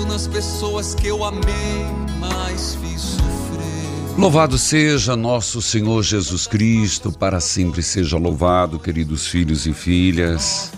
[0.00, 1.84] Nas pessoas que eu amei,
[2.18, 4.18] mas fiz sofrer.
[4.18, 10.72] Louvado seja nosso Senhor Jesus Cristo, para sempre seja louvado, queridos filhos e filhas.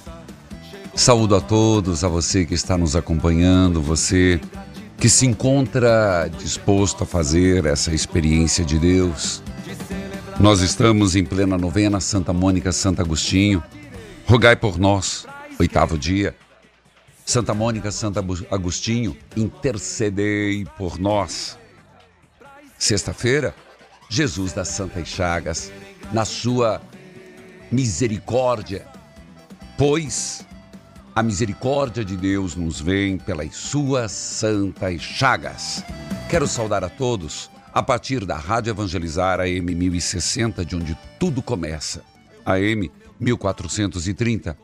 [0.97, 4.41] Saúdo a todos, a você que está nos acompanhando, você
[4.99, 9.43] que se encontra disposto a fazer essa experiência de Deus.
[10.41, 13.63] Nós estamos em plena novena Santa Mônica Santo Agostinho.
[14.27, 15.25] Rogai por nós,
[15.59, 16.35] oitavo dia.
[17.25, 18.19] Santa Mônica Santo
[18.51, 21.59] Agostinho, intercedei por nós.
[22.79, 23.55] Sexta-feira,
[24.11, 25.73] Jesus das Santas Chagas,
[26.13, 26.83] na sua
[27.73, 28.87] misericórdia,
[29.79, 30.47] pois
[31.15, 35.83] a misericórdia de Deus nos vem pelas suas santas chagas.
[36.29, 42.03] Quero saudar a todos a partir da Rádio Evangelizar AM 1060, de onde tudo começa.
[42.45, 44.64] AM 1430.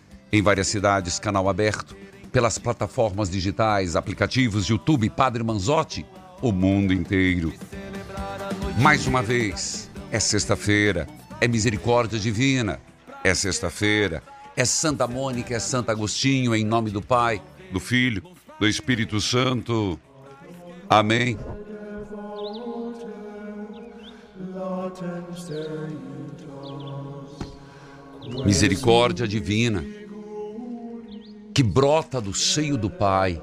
[0.31, 1.95] em várias cidades, canal aberto,
[2.31, 6.05] pelas plataformas digitais, aplicativos, YouTube, Padre Manzotti,
[6.41, 7.53] o mundo inteiro.
[8.79, 11.07] Mais uma vez, é sexta-feira,
[11.41, 12.79] é misericórdia divina,
[13.23, 14.23] é sexta-feira,
[14.55, 18.23] é Santa Mônica, é Santo Agostinho, em nome do Pai, do Filho,
[18.59, 19.99] do Espírito Santo.
[20.89, 21.37] Amém.
[28.45, 30.00] Misericórdia divina
[31.53, 33.41] que brota do seio do Pai.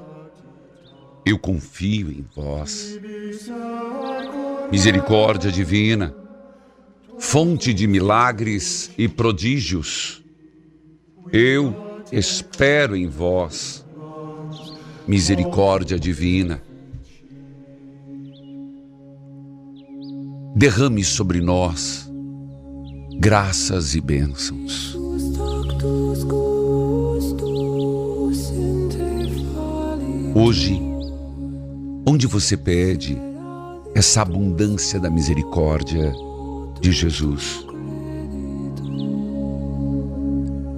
[1.25, 2.99] Eu confio em vós.
[4.71, 6.15] Misericórdia divina,
[7.17, 10.23] fonte de milagres e prodígios.
[11.31, 13.85] Eu espero em vós.
[15.07, 16.61] Misericórdia divina.
[20.55, 22.09] Derrame sobre nós
[23.19, 24.97] graças e bênçãos.
[30.35, 30.79] Hoje,
[32.05, 33.17] onde você pede
[33.95, 36.13] essa abundância da misericórdia
[36.79, 37.65] de Jesus?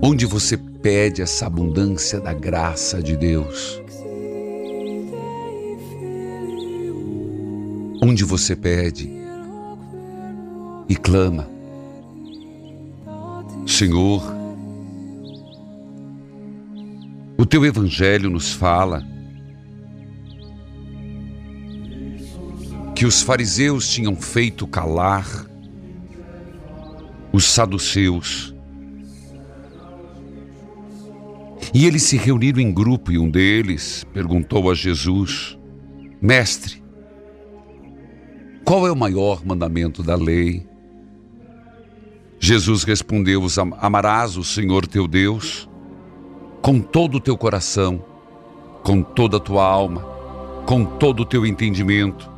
[0.02, 3.82] Onde você pede essa abundância da graça de Deus?
[8.02, 9.12] Onde você pede
[10.88, 11.48] e clama,
[13.68, 14.24] Senhor,
[17.38, 19.11] o teu evangelho nos fala
[23.02, 25.26] que os fariseus tinham feito calar
[27.34, 28.54] os saduceus.
[31.74, 35.58] E eles se reuniram em grupo e um deles perguntou a Jesus:
[36.22, 36.84] Mestre,
[38.64, 40.64] qual é o maior mandamento da lei?
[42.40, 43.42] Jesus respondeu:
[43.80, 45.68] Amarás o Senhor teu Deus
[46.62, 48.06] com todo o teu coração,
[48.84, 50.06] com toda a tua alma,
[50.68, 52.30] com todo o teu entendimento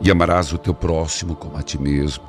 [0.00, 2.24] e amarás o teu próximo como a ti mesmo.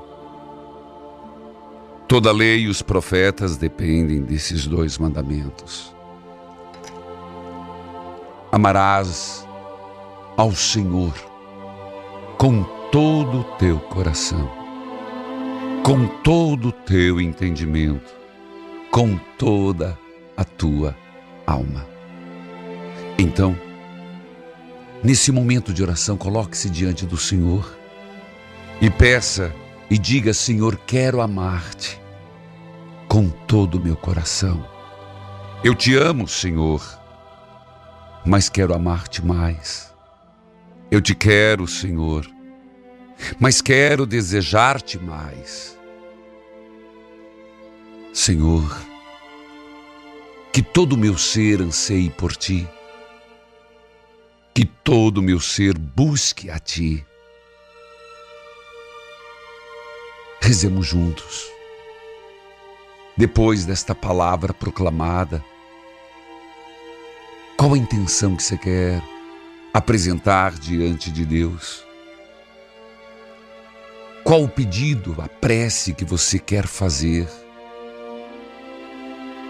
[2.07, 5.93] Toda a lei e os profetas dependem desses dois mandamentos.
[8.51, 9.47] Amarás
[10.35, 11.13] ao Senhor
[12.37, 14.49] com todo o teu coração,
[15.83, 18.11] com todo o teu entendimento,
[18.89, 19.97] com toda
[20.35, 20.95] a tua
[21.45, 21.85] alma.
[23.19, 23.55] Então,
[25.03, 27.77] nesse momento de oração, coloque-se diante do Senhor
[28.81, 29.53] e peça
[29.89, 31.99] e diga: Senhor, quero amar-te
[33.07, 34.65] com todo o meu coração.
[35.63, 36.81] Eu te amo, Senhor,
[38.25, 39.93] mas quero amar-te mais.
[40.91, 42.25] Eu te quero, Senhor,
[43.39, 45.77] mas quero desejar-te mais.
[48.13, 48.77] Senhor,
[50.51, 52.67] que todo o meu ser anseie por ti,
[54.53, 57.05] que todo meu ser busque a ti.
[60.41, 61.45] Rezemos juntos.
[63.15, 65.43] Depois desta palavra proclamada,
[67.57, 69.03] qual a intenção que você quer
[69.73, 71.83] apresentar diante de Deus?
[74.23, 77.27] Qual o pedido, a prece que você quer fazer?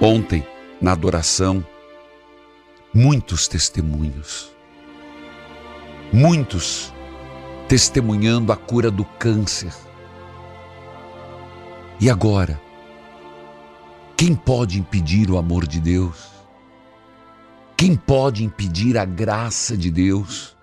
[0.01, 0.47] Ontem,
[0.81, 1.65] na adoração,
[2.93, 4.51] muitos testemunhos,
[6.11, 6.93] muitos
[7.67, 9.73] testemunhando a cura do câncer.
[11.99, 12.59] E agora,
[14.17, 16.29] quem pode impedir o amor de Deus?
[17.77, 20.57] Quem pode impedir a graça de Deus?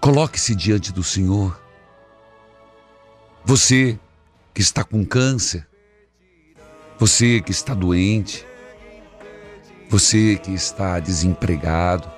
[0.00, 1.58] Coloque-se diante do Senhor.
[3.44, 3.98] Você
[4.52, 5.66] que está com câncer,
[6.98, 8.44] você que está doente,
[9.88, 12.15] você que está desempregado,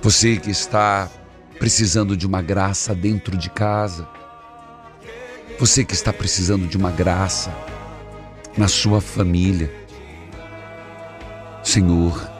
[0.00, 1.10] você que está
[1.58, 4.08] precisando de uma graça dentro de casa,
[5.58, 7.52] você que está precisando de uma graça
[8.56, 9.72] na sua família.
[11.62, 12.30] Senhor,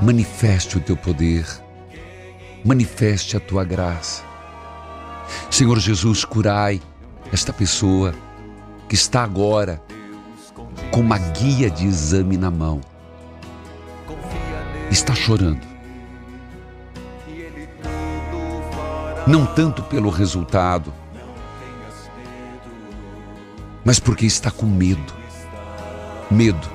[0.00, 1.46] manifeste o teu poder,
[2.64, 4.22] manifeste a tua graça.
[5.50, 6.80] Senhor Jesus, curai
[7.30, 8.14] esta pessoa
[8.88, 9.82] que está agora
[10.90, 12.80] com uma guia de exame na mão,
[14.90, 15.71] está chorando.
[19.26, 20.92] Não tanto pelo resultado,
[23.84, 25.12] mas porque está com medo.
[26.30, 26.68] Medo.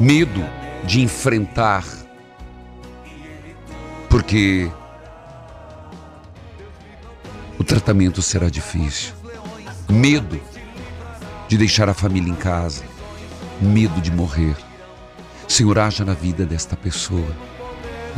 [0.00, 0.44] Medo
[0.84, 1.84] de enfrentar.
[4.08, 4.70] Porque
[7.58, 9.14] o tratamento será difícil.
[9.88, 10.40] Medo
[11.48, 12.84] de deixar a família em casa,
[13.60, 14.56] medo de morrer.
[15.46, 17.34] Senhor, haja na vida desta pessoa.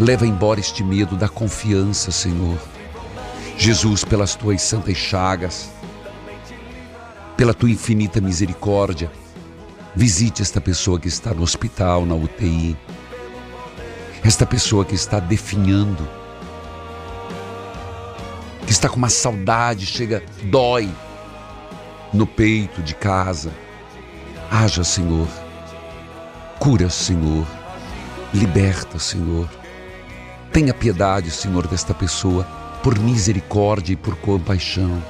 [0.01, 2.59] Leva embora este medo da confiança, Senhor.
[3.59, 5.71] Jesus, pelas tuas santas chagas,
[7.37, 9.13] pela tua infinita misericórdia,
[9.95, 12.75] visite esta pessoa que está no hospital, na UTI,
[14.25, 16.09] esta pessoa que está definhando,
[18.65, 20.89] que está com uma saudade, chega, dói
[22.11, 23.53] no peito de casa.
[24.51, 25.29] Haja, Senhor.
[26.59, 27.47] Cura, Senhor.
[28.33, 29.60] Liberta, Senhor.
[30.53, 32.45] Tenha piedade, Senhor, desta pessoa,
[32.83, 35.01] por misericórdia e por compaixão.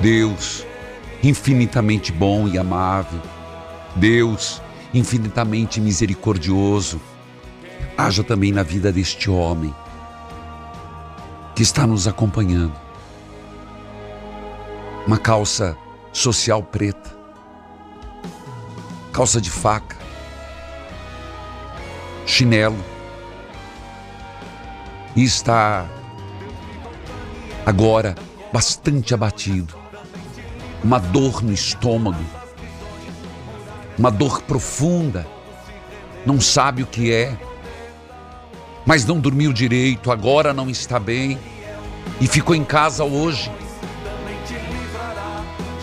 [0.00, 0.64] Deus,
[1.22, 3.20] infinitamente bom e amável.
[3.96, 4.62] Deus,
[4.94, 7.00] infinitamente misericordioso.
[7.96, 9.74] Haja também na vida deste homem
[11.56, 12.78] que está nos acompanhando.
[15.04, 15.76] Uma calça
[16.12, 17.16] social preta,
[19.12, 19.96] calça de faca,
[22.24, 22.78] chinelo,
[25.18, 25.84] e está
[27.66, 28.14] agora
[28.52, 29.74] bastante abatido,
[30.82, 32.24] uma dor no estômago,
[33.98, 35.26] uma dor profunda,
[36.24, 37.36] não sabe o que é,
[38.86, 41.36] mas não dormiu direito, agora não está bem.
[42.20, 43.50] E ficou em casa hoje.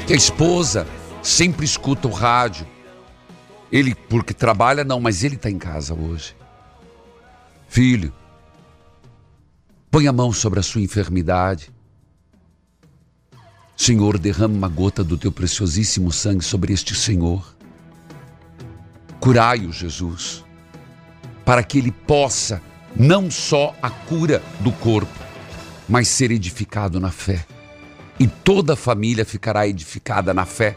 [0.07, 0.87] Que a esposa
[1.21, 2.65] sempre escuta o rádio.
[3.69, 6.33] Ele, porque trabalha, não, mas ele está em casa hoje.
[7.67, 8.13] Filho,
[9.95, 11.71] põe a mão sobre a sua enfermidade.
[13.77, 17.55] Senhor, derrama uma gota do teu preciosíssimo sangue sobre este Senhor.
[19.21, 20.43] Curai-o, Jesus,
[21.45, 22.61] para que ele possa
[22.93, 25.17] não só a cura do corpo,
[25.87, 27.45] mas ser edificado na fé
[28.19, 30.75] e toda a família ficará edificada na fé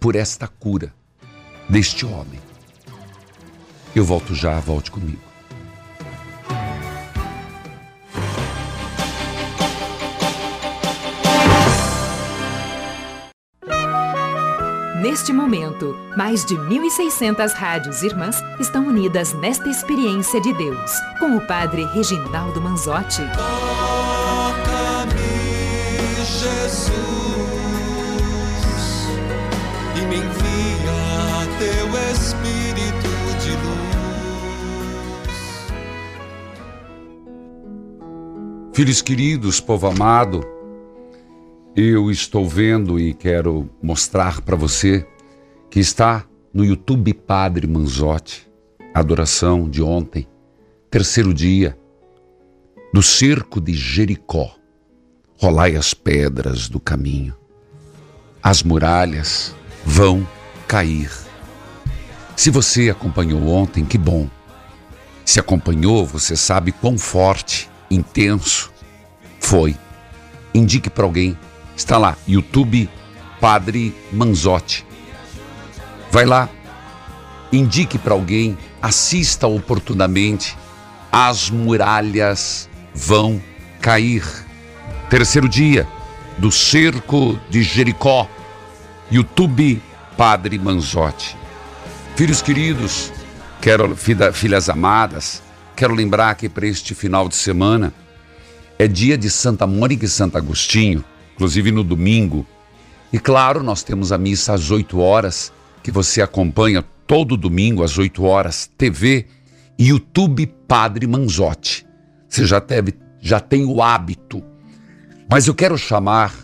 [0.00, 0.94] por esta cura
[1.68, 2.40] deste homem.
[3.94, 5.29] Eu volto já, volte comigo.
[15.10, 21.44] Neste momento, mais de 1.600 rádios irmãs estão unidas nesta experiência de Deus, com o
[21.48, 23.22] Padre Reginaldo Manzotti.
[23.36, 25.10] Toca-me,
[26.14, 26.94] Jesus,
[29.96, 33.82] e me envia teu Espírito de luz.
[38.72, 40.59] Filhos queridos, povo amado,
[41.76, 45.06] eu estou vendo e quero mostrar para você
[45.70, 48.50] que está no YouTube Padre Manzotti,
[48.92, 50.26] adoração de ontem,
[50.90, 51.78] terceiro dia,
[52.92, 54.56] do cerco de Jericó.
[55.36, 57.34] Rolai as pedras do caminho,
[58.42, 59.54] as muralhas
[59.86, 60.26] vão
[60.66, 61.10] cair.
[62.36, 64.28] Se você acompanhou ontem, que bom.
[65.24, 68.70] Se acompanhou, você sabe quão forte, intenso
[69.38, 69.76] foi.
[70.52, 71.38] Indique para alguém
[71.80, 72.90] Está lá, YouTube
[73.40, 74.84] Padre Manzotti.
[76.10, 76.46] Vai lá,
[77.50, 80.54] indique para alguém, assista oportunamente.
[81.10, 83.40] As muralhas vão
[83.80, 84.22] cair.
[85.08, 85.88] Terceiro dia
[86.36, 88.28] do cerco de Jericó.
[89.10, 89.82] YouTube
[90.18, 91.34] Padre Manzotti.
[92.14, 93.10] Filhos queridos,
[93.58, 95.42] quero filhas amadas,
[95.74, 97.90] quero lembrar que para este final de semana
[98.78, 101.02] é dia de Santa Mônica e Santo Agostinho
[101.40, 102.46] inclusive no domingo.
[103.10, 105.50] E claro, nós temos a missa às 8 horas,
[105.82, 109.26] que você acompanha todo domingo às 8 horas, TV
[109.78, 111.86] YouTube Padre Manzotti.
[112.28, 112.92] Você já, teve,
[113.22, 114.42] já tem o hábito.
[115.30, 116.34] Mas eu quero chamar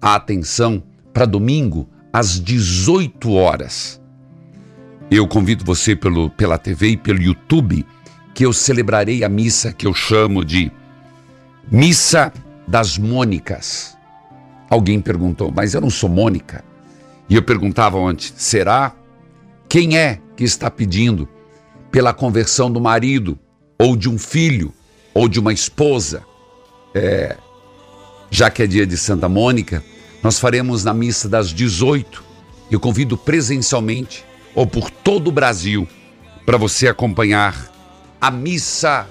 [0.00, 0.82] a atenção
[1.12, 4.00] para domingo às 18 horas.
[5.10, 7.84] Eu convido você pelo, pela TV e pelo YouTube
[8.32, 10.72] que eu celebrarei a missa que eu chamo de
[11.70, 12.32] Missa
[12.66, 13.95] das Mônicas.
[14.68, 16.64] Alguém perguntou, mas eu não sou Mônica.
[17.28, 18.94] E eu perguntava antes, será?
[19.68, 21.28] Quem é que está pedindo
[21.90, 23.38] pela conversão do marido,
[23.78, 24.72] ou de um filho,
[25.14, 26.22] ou de uma esposa?
[26.94, 27.36] É,
[28.30, 29.82] já que é dia de Santa Mônica,
[30.22, 32.24] nós faremos na missa das 18.
[32.70, 35.86] Eu convido presencialmente ou por todo o Brasil
[36.44, 37.70] para você acompanhar
[38.20, 39.06] a missa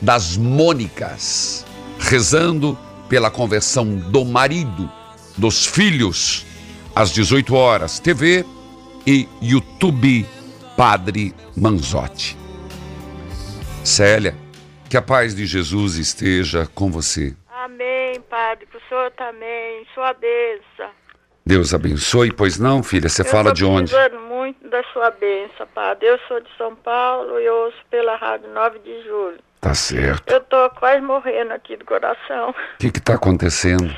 [0.00, 1.64] das Mônicas,
[1.98, 2.78] rezando
[3.08, 4.90] pela conversão do marido,
[5.36, 6.46] dos filhos,
[6.94, 8.44] às 18 horas, TV
[9.06, 10.26] e YouTube
[10.76, 12.36] Padre Manzotti.
[13.84, 14.34] Célia,
[14.88, 17.34] que a paz de Jesus esteja com você.
[17.50, 20.90] Amém, Padre, para o senhor também, sua bênção.
[21.44, 23.08] Deus abençoe, pois não, filha?
[23.08, 23.94] Você eu fala de onde?
[23.94, 26.06] Eu estou muito da sua bênção, Padre.
[26.06, 29.38] Eu sou de São Paulo e ouço pela Rádio 9 de Julho.
[29.68, 30.32] Tá certo.
[30.32, 32.50] Eu tô quase morrendo aqui do coração.
[32.50, 33.94] O que que tá acontecendo?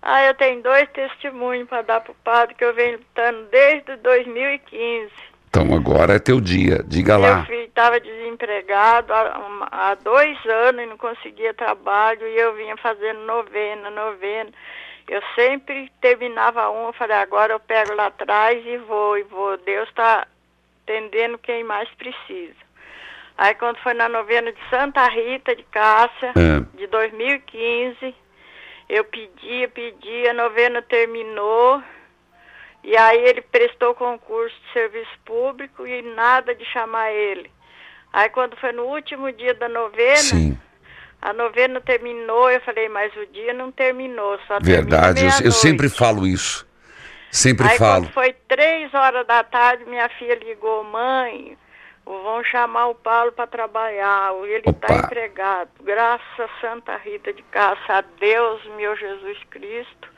[0.00, 5.10] Ah, eu tenho dois testemunhos para dar pro padre que eu venho lutando desde 2015.
[5.48, 7.38] Então agora é teu dia, diga lá.
[7.38, 12.76] Meu filho estava desempregado há, há, dois anos e não conseguia trabalho e eu vinha
[12.76, 14.50] fazendo novena, novena.
[15.08, 19.56] Eu sempre terminava um, eu falei, agora eu pego lá atrás e vou, e vou.
[19.58, 20.28] Deus está
[20.84, 22.54] atendendo quem mais precisa.
[23.36, 26.76] Aí quando foi na novena de Santa Rita de Cássia, é.
[26.76, 28.14] de 2015,
[28.88, 31.82] eu pedia, pedia, a novena terminou.
[32.84, 37.50] E aí ele prestou concurso de serviço público e nada de chamar ele.
[38.12, 40.58] Aí quando foi no último dia da novena, Sim.
[41.20, 45.88] a novena terminou, eu falei, mas o dia não terminou, só Verdade, eu, eu, sempre
[45.88, 46.66] falo isso.
[47.30, 48.02] Sempre aí, falo.
[48.02, 51.56] Quando foi três horas da tarde, minha filha ligou, mãe,
[52.04, 54.32] Vão chamar o Paulo para trabalhar.
[54.44, 55.70] Ele está empregado.
[55.82, 60.12] Graças a Santa Rita de Cássia, a Deus, meu Jesus Cristo.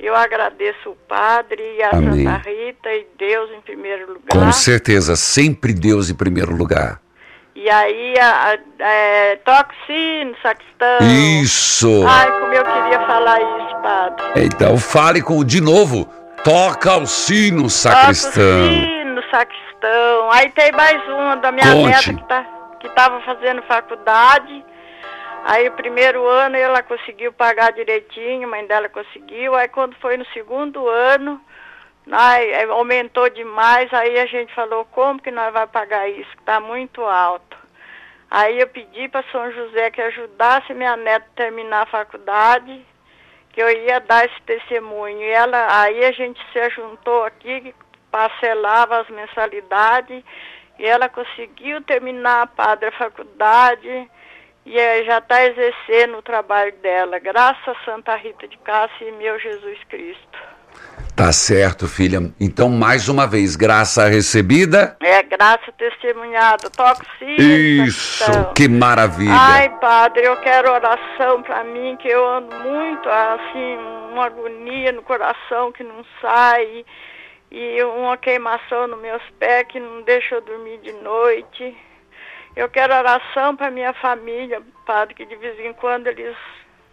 [0.00, 2.24] Eu agradeço o Padre e a Amém.
[2.24, 4.28] Santa Rita e Deus em primeiro lugar.
[4.30, 7.00] Com certeza, sempre Deus em primeiro lugar.
[7.54, 10.98] E aí, a, a, é, toca o sino, sacristão.
[11.42, 12.04] Isso!
[12.06, 14.44] Ai, como eu queria falar isso, Padre.
[14.44, 16.08] Então fale com de novo.
[16.44, 18.97] Toca o sino, sacristão.
[19.30, 20.30] Sacristão.
[20.32, 22.12] Aí tem mais uma da minha Conte.
[22.12, 22.46] neta que tá,
[22.84, 24.64] estava fazendo faculdade.
[25.44, 29.54] Aí o primeiro ano ela conseguiu pagar direitinho, a mãe dela conseguiu.
[29.54, 31.40] Aí quando foi no segundo ano,
[32.10, 36.30] aí, aumentou demais, aí a gente falou, como que nós vamos pagar isso?
[36.32, 37.56] Que está muito alto.
[38.30, 42.84] Aí eu pedi para São José que ajudasse minha neta a terminar a faculdade,
[43.52, 45.18] que eu ia dar esse testemunho.
[45.18, 47.74] E ela, aí a gente se juntou aqui,
[48.10, 50.22] parcelava as mensalidades
[50.78, 54.08] e ela conseguiu terminar, padre, a faculdade
[54.64, 59.38] e já está exercendo o trabalho dela, graças a Santa Rita de Cássia e meu
[59.38, 60.38] Jesus Cristo.
[61.16, 62.32] Tá certo, filha.
[62.38, 64.96] Então, mais uma vez, graça recebida.
[65.00, 66.70] É, graça testemunhada.
[66.70, 67.34] Toco sim.
[67.84, 68.52] Isso, então.
[68.54, 69.32] que maravilha.
[69.34, 73.78] Ai, padre, eu quero oração para mim, que eu ando muito, assim,
[74.12, 76.62] uma agonia no coração que não sai.
[76.62, 76.86] E
[77.84, 81.76] uma queimação nos meus pés que não deixa eu dormir de noite.
[82.54, 86.36] Eu quero oração para minha família, padre, que de vez em quando eles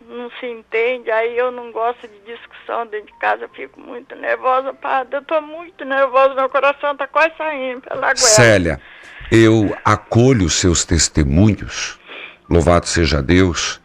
[0.08, 4.74] não se entende, aí eu não gosto de discussão dentro de casa, fico muito nervosa,
[4.74, 5.16] padre.
[5.18, 8.16] Eu estou muito nervosa, meu coração está quase saindo pela goela.
[8.16, 8.82] Célia,
[9.32, 12.00] eu acolho os seus testemunhos,
[12.50, 13.82] louvado seja Deus,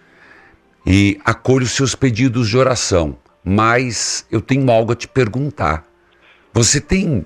[0.87, 5.90] e acolho os seus pedidos de oração, mas eu tenho algo a te perguntar.
[6.53, 7.25] Você tem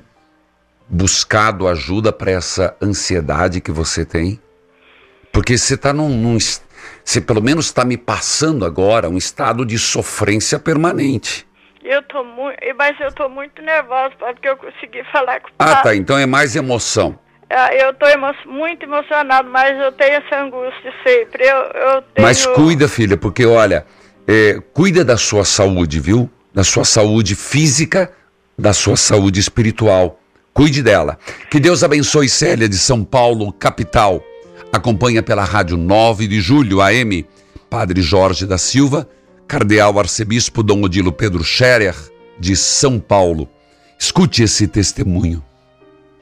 [0.88, 4.40] buscado ajuda para essa ansiedade que você tem?
[5.33, 6.38] Porque você está num, num,
[7.04, 11.47] você pelo menos está me passando agora um estado de sofrência permanente.
[11.83, 15.76] Eu tô muito, mas eu tô muito nervosa porque eu consegui falar com o Ah,
[15.76, 15.95] tá.
[15.95, 17.19] Então é mais emoção.
[17.50, 21.45] É, eu tô emo muito emocionado, mas eu tenho essa angústia sempre.
[21.47, 22.26] Eu, eu tenho...
[22.26, 23.87] Mas cuida, filha, porque olha,
[24.26, 26.31] é, cuida da sua saúde, viu?
[26.54, 28.11] Da sua saúde física,
[28.58, 30.18] da sua saúde espiritual.
[30.52, 31.18] Cuide dela.
[31.50, 34.23] Que Deus abençoe Célia de São Paulo, capital.
[34.73, 37.26] Acompanha pela Rádio 9 de Julho, AM,
[37.68, 39.08] Padre Jorge da Silva,
[39.49, 41.94] Cardeal Arcebispo Dom Odilo Pedro Scherer,
[42.38, 43.49] de São Paulo.
[43.99, 45.42] Escute esse testemunho.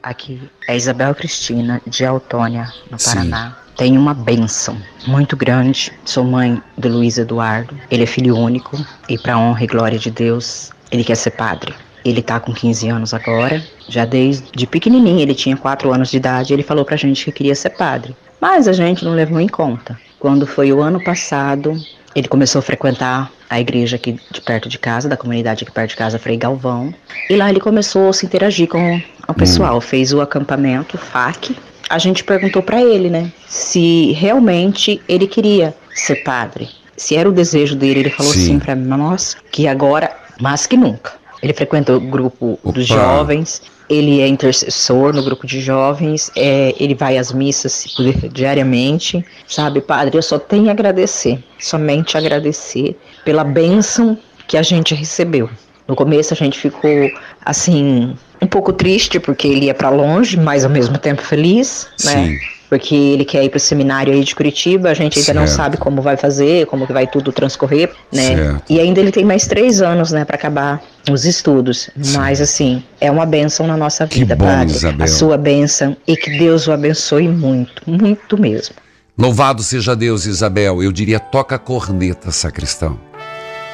[0.02, 3.50] Aqui é Isabel Cristina, de Autônia, no Paraná.
[3.50, 3.62] Sim.
[3.76, 5.92] Tenho uma benção muito grande.
[6.04, 7.78] Sou mãe do Luiz Eduardo.
[7.90, 11.74] Ele é filho único e, para honra e glória de Deus, ele quer ser padre.
[12.04, 13.62] Ele tá com 15 anos agora.
[13.88, 17.54] Já desde pequenininho, ele tinha 4 anos de idade, ele falou pra gente que queria
[17.54, 18.14] ser padre.
[18.40, 19.98] Mas a gente não levou em conta.
[20.18, 21.76] Quando foi o ano passado,
[22.14, 25.90] ele começou a frequentar a igreja aqui de perto de casa, da comunidade aqui perto
[25.90, 26.92] de casa, Frei Galvão.
[27.28, 29.80] E lá ele começou a se interagir com o pessoal, hum.
[29.80, 31.56] fez o acampamento FAC.
[31.88, 36.68] A gente perguntou para ele, né, se realmente ele queria ser padre.
[36.96, 38.42] Se era o desejo dele, ele falou Sim.
[38.42, 40.10] assim para nós que agora,
[40.40, 41.12] mais que nunca.
[41.42, 42.72] Ele frequenta o grupo Opa.
[42.72, 47.84] dos jovens, ele é intercessor no grupo de jovens, é, ele vai às missas
[48.32, 50.16] diariamente, sabe, padre?
[50.16, 55.50] Eu só tenho a agradecer, somente agradecer pela bênção que a gente recebeu.
[55.88, 57.10] No começo a gente ficou
[57.44, 62.38] assim um pouco triste porque ele ia para longe, mas ao mesmo tempo feliz, né?
[62.38, 65.38] Sim porque ele quer ir para o seminário aí de Curitiba, a gente ainda certo.
[65.38, 68.34] não sabe como vai fazer, como que vai tudo transcorrer, né?
[68.34, 68.62] Certo.
[68.66, 71.90] E ainda ele tem mais três anos, né, para acabar os estudos.
[72.00, 72.16] Sim.
[72.16, 74.74] Mas assim, é uma benção na nossa vida, bom, Padre.
[74.74, 75.04] Isabel.
[75.04, 78.74] A sua benção e que Deus o abençoe muito, muito mesmo.
[79.18, 80.82] Louvado seja Deus, Isabel.
[80.82, 82.98] Eu diria toca a corneta, sacristão.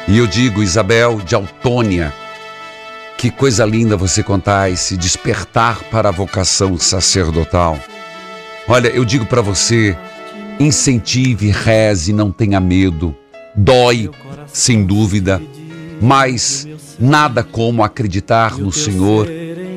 [0.09, 2.13] E eu digo, Isabel de Autônia,
[3.17, 7.79] que coisa linda você contar esse despertar para a vocação sacerdotal.
[8.70, 9.96] Olha, eu digo para você,
[10.61, 13.16] incentive, reze, não tenha medo.
[13.57, 14.11] Dói,
[14.46, 15.40] sem dúvida,
[16.02, 16.68] mas
[17.00, 19.26] nada como acreditar no Senhor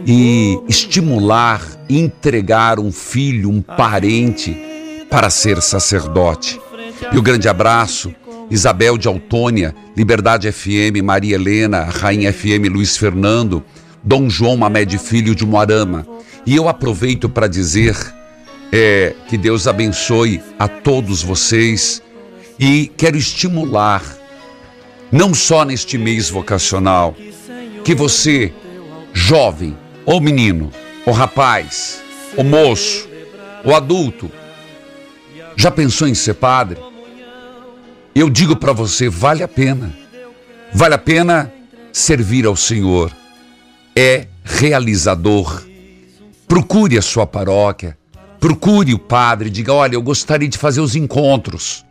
[0.06, 4.58] e estimular, entregar um filho, um parente
[5.10, 6.60] para ser sacerdote.
[7.14, 8.14] E o grande abraço,
[8.50, 13.64] Isabel de Autônia, Liberdade FM, Maria Helena, Rainha FM, Luiz Fernando,
[14.04, 16.06] Dom João Mamed Filho de Moarama.
[16.46, 17.96] E eu aproveito para dizer
[18.72, 22.02] é, que Deus abençoe a todos vocês
[22.58, 24.04] e quero estimular,
[25.12, 27.16] não só neste mês vocacional,
[27.84, 28.54] que você,
[29.14, 30.72] jovem, ou menino,
[31.06, 32.02] ou rapaz,
[32.38, 33.10] ou moço,
[33.64, 34.32] ou adulto,
[35.58, 36.80] já pensou em ser padre?
[38.16, 39.94] Eu digo para você, vale a pena.
[40.74, 41.52] Vale a pena
[41.92, 43.12] servir ao Senhor.
[43.96, 45.64] É realizador.
[46.48, 47.98] Procure a sua paróquia
[48.42, 51.86] Procure o padre, diga: olha, eu gostaria de fazer os encontros.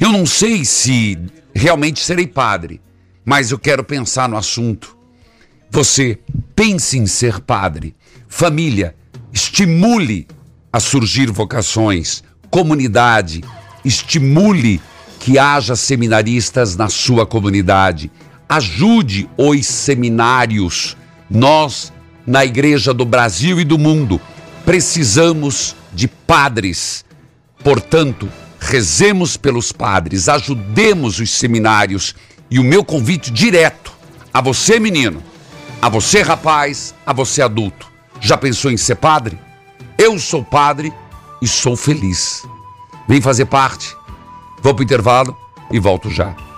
[0.00, 1.18] Eu não sei se
[1.54, 2.80] realmente serei padre,
[3.22, 4.96] mas eu quero pensar no assunto.
[5.70, 6.18] Você
[6.56, 7.94] pense em ser padre.
[8.26, 8.96] Família,
[9.30, 10.26] estimule
[10.72, 12.24] a surgir vocações.
[12.50, 13.44] Comunidade,
[13.84, 14.80] estimule
[15.18, 18.10] que haja seminaristas na sua comunidade.
[18.48, 20.96] Ajude os seminários.
[21.28, 21.92] Nós,
[22.26, 24.18] na Igreja do Brasil e do mundo,
[24.70, 27.04] precisamos de padres.
[27.64, 28.30] Portanto,
[28.60, 32.14] rezemos pelos padres, ajudemos os seminários
[32.48, 33.92] e o meu convite direto
[34.32, 35.24] a você, menino,
[35.82, 37.90] a você, rapaz, a você, adulto.
[38.20, 39.36] Já pensou em ser padre?
[39.98, 40.92] Eu sou padre
[41.42, 42.44] e sou feliz.
[43.08, 43.96] Vem fazer parte.
[44.62, 45.36] Vou para o intervalo
[45.72, 46.49] e volto já.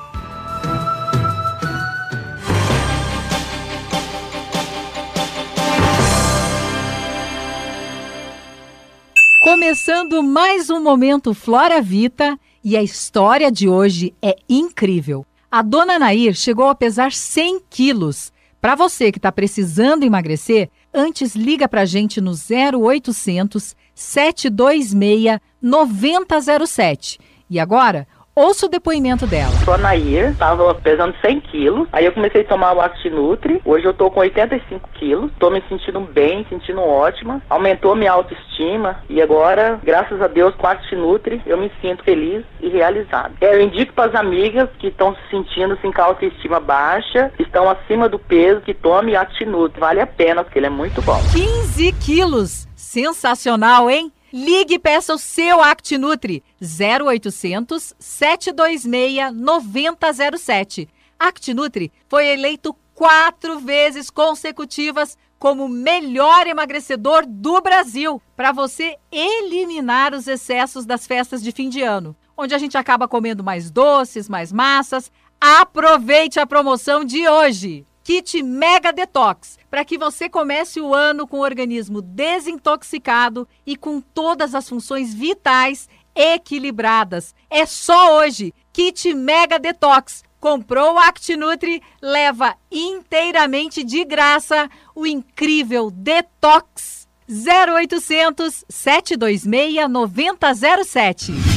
[9.43, 15.27] Começando mais um momento Flora Vita e a história de hoje é incrível.
[15.51, 18.33] A dona Nair chegou a pesar 100 quilos.
[18.61, 27.19] Para você que está precisando emagrecer, antes liga para a gente no 0800 726 9007.
[27.51, 29.53] E agora, Ouça o depoimento dela.
[29.63, 31.87] Sou a Nair, tava pesando 100 quilos.
[31.93, 33.61] Aí eu comecei a tomar o Actinutri.
[33.63, 35.31] Hoje eu tô com 85 quilos.
[35.39, 37.43] Tô me sentindo bem, sentindo ótima.
[37.51, 39.03] Aumentou minha autoestima.
[39.11, 43.35] E agora, graças a Deus, com o Actinutri, eu me sinto feliz e realizado.
[43.39, 47.31] É, eu indico para as amigas que estão se sentindo assim, com a autoestima baixa,
[47.39, 49.79] estão acima do peso, que tome Actinutri.
[49.79, 51.21] Vale a pena, porque ele é muito bom.
[51.35, 52.67] 15 quilos!
[52.75, 54.11] Sensacional, hein?
[54.33, 60.89] Ligue e peça o seu ActiNutri 0800 726 9007.
[61.19, 70.27] ActiNutri foi eleito quatro vezes consecutivas como melhor emagrecedor do Brasil para você eliminar os
[70.27, 74.51] excessos das festas de fim de ano, onde a gente acaba comendo mais doces, mais
[74.51, 75.13] massas.
[75.39, 77.85] Aproveite a promoção de hoje!
[78.05, 84.01] Kit Mega Detox, para que você comece o ano com o organismo desintoxicado e com
[84.01, 87.35] todas as funções vitais equilibradas.
[87.49, 88.53] É só hoje.
[88.73, 90.23] Kit Mega Detox.
[90.41, 97.07] Comprou o ActiNutri, leva inteiramente de graça o incrível Detox.
[97.29, 101.52] 0800 726 9007.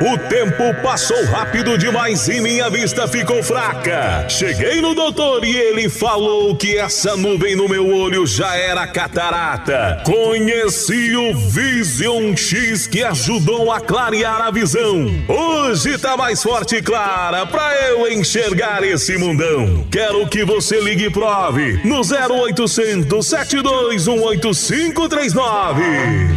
[0.00, 4.28] O tempo passou rápido demais e minha vista ficou fraca.
[4.28, 10.02] Cheguei no doutor e ele falou que essa nuvem no meu olho já era catarata.
[10.04, 15.06] Conheci o Vision X que ajudou a clarear a visão.
[15.28, 19.86] Hoje tá mais forte e clara pra eu enxergar esse mundão.
[19.90, 25.82] Quero que você ligue e prove no 0800 721 8539.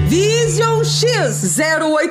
[0.07, 2.10] Vision X 0800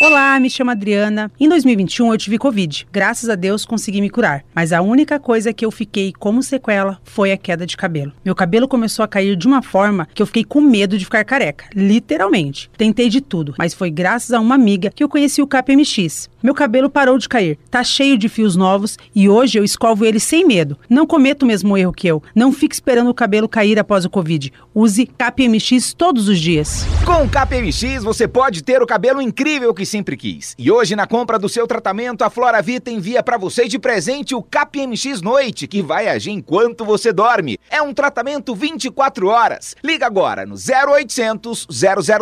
[0.00, 0.08] 8539.
[0.08, 1.28] Olá, me chamo Adriana.
[1.40, 2.86] Em 2021 eu tive Covid.
[2.92, 4.44] Graças a Deus consegui me curar.
[4.54, 8.12] Mas a única coisa que eu fiquei como sequela foi a queda de cabelo.
[8.24, 11.24] Meu cabelo começou a cair de uma forma que eu fiquei com medo de ficar
[11.24, 11.64] careca.
[11.74, 12.70] Literalmente.
[12.76, 16.30] Tentei de tudo, mas foi graças a uma amiga que eu conheci o KPMX.
[16.40, 20.20] Meu cabelo parou de cair, tá cheio de fios novos e hoje eu escovo ele
[20.20, 20.78] sem medo.
[20.88, 22.22] Não cometo o mesmo erro que eu.
[22.32, 24.52] Não fique esperando o cabelo cair após o Covid.
[24.72, 26.86] Use KPMX todos os dias.
[27.04, 30.54] Com o KPMX você pode ter o cabelo incrível que sempre quis.
[30.58, 34.34] E hoje na compra do seu tratamento, a Flora Vita envia para você de presente
[34.34, 37.58] o KPMX Noite, que vai agir enquanto você dorme.
[37.70, 39.74] É um tratamento 24 horas.
[39.82, 41.66] Liga agora no 0800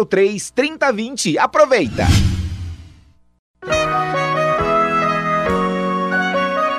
[0.08, 1.38] 003 3020.
[1.38, 2.06] Aproveita.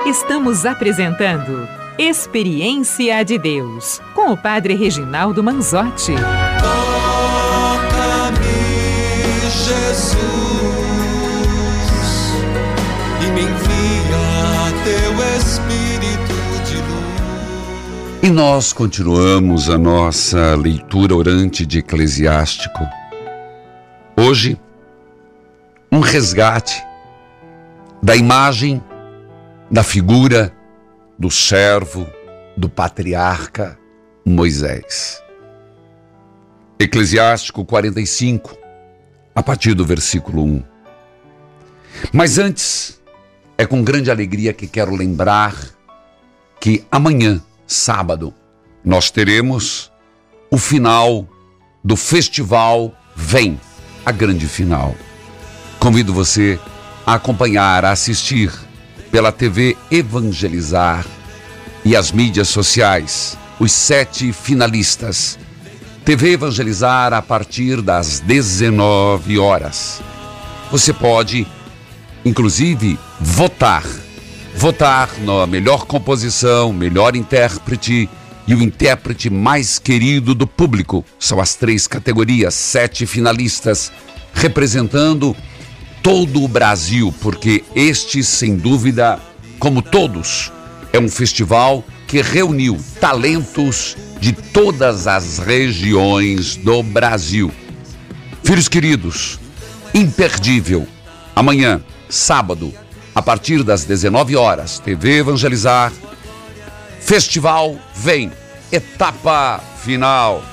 [0.06, 1.68] Estamos apresentando
[2.00, 6.14] Experiência de Deus com o Padre Reginaldo Manzotti.
[6.62, 8.40] Toca-me,
[9.50, 10.47] Jesus,
[18.28, 22.86] E nós continuamos a nossa leitura orante de Eclesiástico.
[24.18, 24.60] Hoje,
[25.90, 26.84] um resgate
[28.04, 28.84] da imagem,
[29.72, 30.54] da figura
[31.18, 32.06] do servo,
[32.58, 33.80] do patriarca
[34.26, 35.24] Moisés.
[36.78, 38.58] Eclesiástico 45,
[39.34, 40.64] a partir do versículo 1.
[42.12, 43.02] Mas antes,
[43.58, 45.56] é com grande alegria que quero lembrar
[46.60, 48.34] que amanhã, sábado,
[48.84, 49.92] nós teremos
[50.50, 51.28] o final
[51.84, 53.60] do festival Vem,
[54.06, 54.96] a grande final.
[55.80, 56.60] Convido você
[57.06, 58.52] a acompanhar, a assistir
[59.12, 61.06] pela TV Evangelizar
[61.84, 65.40] e as mídias sociais, os sete finalistas.
[66.06, 70.02] TV Evangelizar a partir das 19 horas.
[70.72, 71.48] Você pode,
[72.24, 73.84] inclusive, votar.
[74.58, 78.10] Votar na melhor composição, melhor intérprete
[78.48, 81.06] e o intérprete mais querido do público.
[81.20, 83.92] São as três categorias, sete finalistas,
[84.34, 85.38] representando
[86.02, 89.20] todo o Brasil, porque este, sem dúvida,
[89.60, 90.52] como todos,
[90.92, 97.52] é um festival que reuniu talentos de todas as regiões do Brasil.
[98.44, 99.40] Filhos queridos,
[99.94, 100.88] imperdível.
[101.36, 102.74] Amanhã, sábado,
[103.18, 105.92] a partir das 19 horas, TV Evangelizar.
[107.00, 108.32] Festival vem,
[108.72, 110.44] etapa final.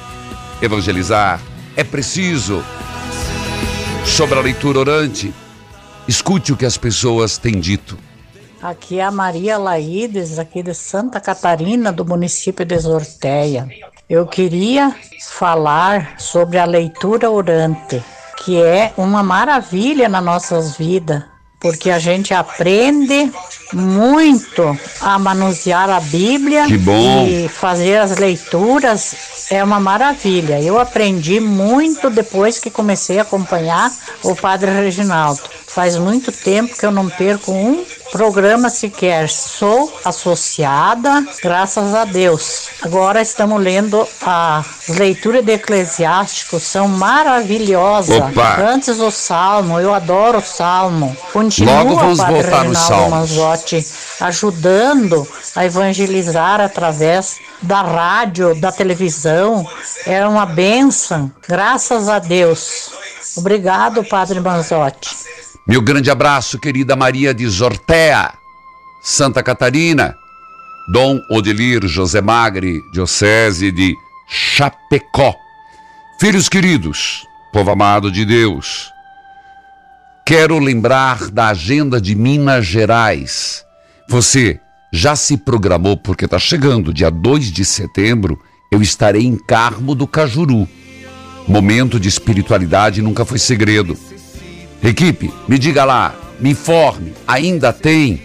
[0.63, 1.43] evangelizar.
[1.77, 2.65] É preciso.
[4.07, 5.35] Sobre a leitura orante,
[6.09, 7.99] escute o que as pessoas têm dito.
[8.63, 13.69] Aqui é a Maria Laides, aqui de Santa Catarina, do município de Sorteia.
[14.09, 14.97] Eu queria
[15.29, 18.03] falar sobre a leitura orante,
[18.43, 21.34] que é uma maravilha nas nossas vidas,
[21.65, 23.33] porque a gente aprende
[23.73, 26.67] muito a manusear a Bíblia
[27.27, 30.61] e fazer as leituras é uma maravilha.
[30.61, 33.91] Eu aprendi muito depois que comecei a acompanhar
[34.23, 35.41] o Padre Reginaldo.
[35.75, 39.29] Faz muito tempo que eu não perco um programa sequer.
[39.29, 42.69] Sou associada, graças a Deus.
[42.81, 48.19] Agora estamos lendo as leituras de Eclesiástico, são maravilhosas.
[48.19, 48.61] Opa!
[48.61, 51.17] Antes o Salmo, eu adoro o Salmo.
[51.33, 53.11] Continua, Logo vamos Padre voltar Salmos.
[53.11, 53.85] Manzotti,
[54.21, 59.69] ajudando a evangelizar através da rádio, da televisão.
[60.07, 62.91] É uma benção, graças a Deus.
[63.37, 65.25] Obrigado, Padre Manzotti.
[65.67, 68.35] Meu grande abraço, querida Maria de Zortea,
[69.03, 70.15] Santa Catarina.
[70.93, 73.95] Dom Odelir José Magre, Diocese de
[74.29, 75.35] Chapecó.
[76.21, 78.91] Filhos queridos, povo amado de Deus,
[80.27, 83.65] quero lembrar da agenda de Minas Gerais.
[84.11, 84.61] Você
[84.93, 88.39] já se programou, porque está chegando, dia 2 de setembro,
[88.71, 90.69] eu estarei em Carmo do Cajuru.
[91.49, 93.97] Momento de espiritualidade nunca foi segredo.
[94.85, 98.21] Equipe, me diga lá, me informe, ainda tem?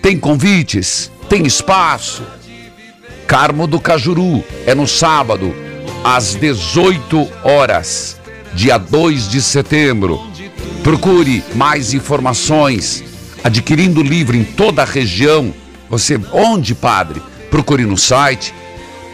[0.00, 1.12] Tem convites?
[1.28, 2.22] Tem espaço?
[3.26, 5.54] Carmo do Cajuru é no sábado,
[6.02, 8.18] às 18 horas,
[8.54, 10.18] dia 2 de setembro.
[10.82, 13.04] Procure mais informações,
[13.44, 15.52] adquirindo livro em toda a região.
[15.90, 17.20] Você, onde, padre?
[17.50, 18.54] Procure no site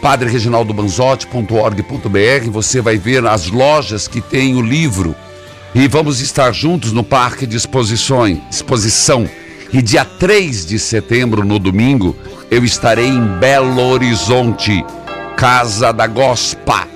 [0.00, 2.50] padrereginaldobanzotti.org.br.
[2.52, 5.16] Você vai ver as lojas que tem o livro.
[5.74, 9.28] E vamos estar juntos no Parque de Exposições, Exposição.
[9.72, 12.16] E dia 3 de setembro, no domingo,
[12.48, 14.84] eu estarei em Belo Horizonte,
[15.36, 16.86] Casa da Gospa.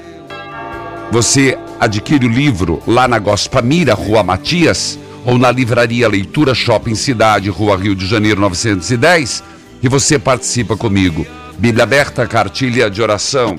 [1.11, 6.95] Você adquire o livro lá na Gospa Mira, Rua Matias, ou na Livraria Leitura Shopping
[6.95, 9.43] Cidade, Rua Rio de Janeiro 910,
[9.83, 11.27] e você participa comigo.
[11.59, 13.59] Bíblia aberta, cartilha de oração.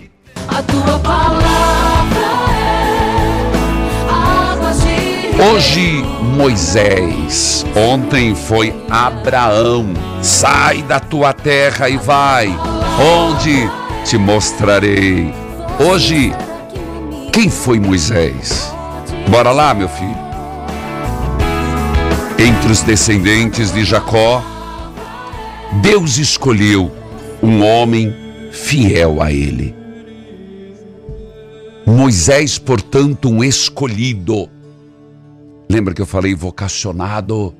[5.41, 6.03] Hoje,
[6.35, 7.65] Moisés.
[7.73, 9.87] Ontem foi Abraão.
[10.21, 12.49] Sai da tua terra e vai,
[12.99, 13.69] onde
[14.03, 15.33] te mostrarei.
[15.79, 16.33] Hoje,
[17.31, 18.69] quem foi Moisés?
[19.29, 20.17] Bora lá, meu filho.
[22.37, 24.43] Entre os descendentes de Jacó,
[25.81, 26.91] Deus escolheu
[27.41, 28.13] um homem
[28.51, 29.73] fiel a ele.
[31.85, 34.58] Moisés, portanto, um escolhido.
[35.71, 37.53] Lembra que eu falei vocacionado?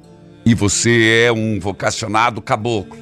[0.43, 2.97] E você é um vocacionado caboclo.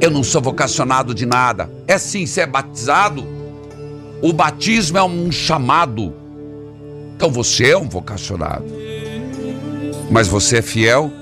[0.00, 1.70] Eu não sou vocacionado de nada.
[1.86, 3.24] É sim, você é batizado.
[4.20, 6.12] O batismo é um chamado.
[7.14, 8.64] Então você é um vocacionado.
[10.10, 11.12] Mas você é fiel?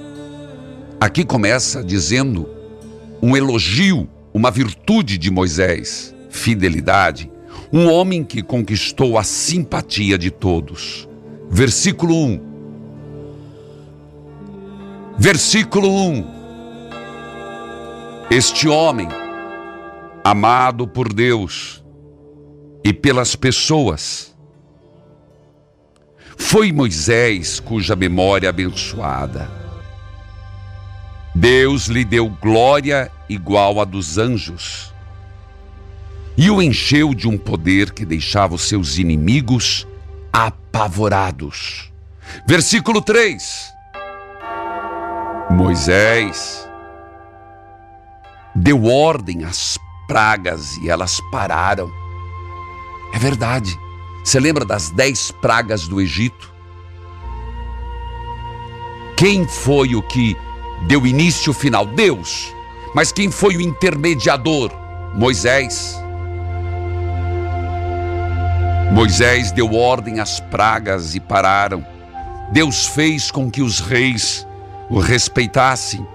[0.98, 2.48] Aqui começa dizendo
[3.20, 7.30] um elogio, uma virtude de Moisés, fidelidade,
[7.70, 11.06] um homem que conquistou a simpatia de todos.
[11.50, 12.53] Versículo 1.
[15.16, 16.26] Versículo 1.
[18.30, 19.08] Este homem,
[20.24, 21.84] amado por Deus
[22.82, 24.34] e pelas pessoas,
[26.36, 29.48] foi Moisés cuja memória abençoada.
[31.32, 34.92] Deus lhe deu glória igual à dos anjos
[36.36, 39.86] e o encheu de um poder que deixava os seus inimigos
[40.32, 41.92] apavorados.
[42.46, 43.73] Versículo 3.
[45.50, 46.68] Moisés
[48.54, 51.90] deu ordem às pragas e elas pararam.
[53.12, 53.78] É verdade.
[54.24, 56.52] Você lembra das dez pragas do Egito?
[59.16, 60.36] Quem foi o que
[60.86, 61.86] deu início ao final?
[61.86, 62.52] Deus.
[62.94, 64.72] Mas quem foi o intermediador?
[65.14, 65.96] Moisés.
[68.92, 71.84] Moisés deu ordem às pragas e pararam.
[72.50, 74.46] Deus fez com que os reis
[74.94, 76.06] o respeitassem,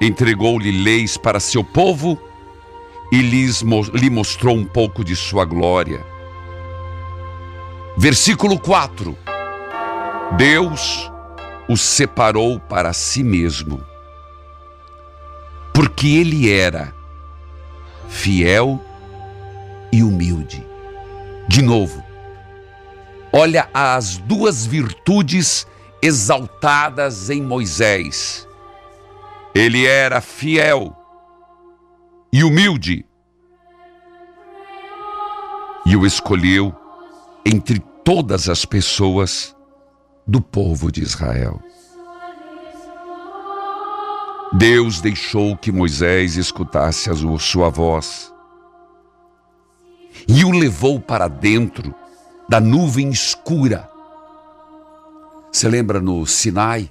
[0.00, 2.18] entregou-lhe leis para seu povo
[3.12, 6.02] e lhes, lhe mostrou um pouco de sua glória.
[7.98, 9.14] Versículo 4:
[10.38, 11.12] Deus
[11.68, 13.84] o separou para si mesmo,
[15.74, 16.94] porque ele era
[18.08, 18.82] fiel
[19.92, 20.66] e humilde.
[21.46, 22.02] De novo,
[23.36, 25.66] Olha as duas virtudes
[26.04, 28.46] exaltadas em Moisés.
[29.54, 30.94] Ele era fiel
[32.30, 33.06] e humilde.
[35.86, 36.74] E o escolheu
[37.46, 39.56] entre todas as pessoas
[40.26, 41.58] do povo de Israel.
[44.52, 48.30] Deus deixou que Moisés escutasse a sua voz
[50.28, 51.94] e o levou para dentro
[52.46, 53.93] da nuvem escura.
[55.54, 56.90] Você lembra no Sinai,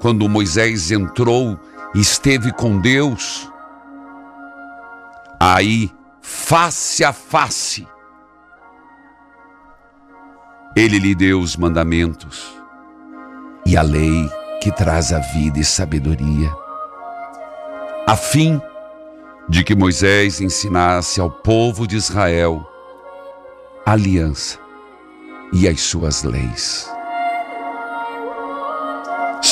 [0.00, 1.56] quando Moisés entrou
[1.94, 3.48] e esteve com Deus?
[5.38, 5.88] Aí,
[6.20, 7.86] face a face,
[10.74, 12.60] ele lhe deu os mandamentos
[13.64, 14.28] e a lei
[14.60, 16.52] que traz a vida e sabedoria,
[18.08, 18.60] a fim
[19.48, 22.68] de que Moisés ensinasse ao povo de Israel
[23.86, 24.58] a aliança
[25.52, 26.92] e as suas leis.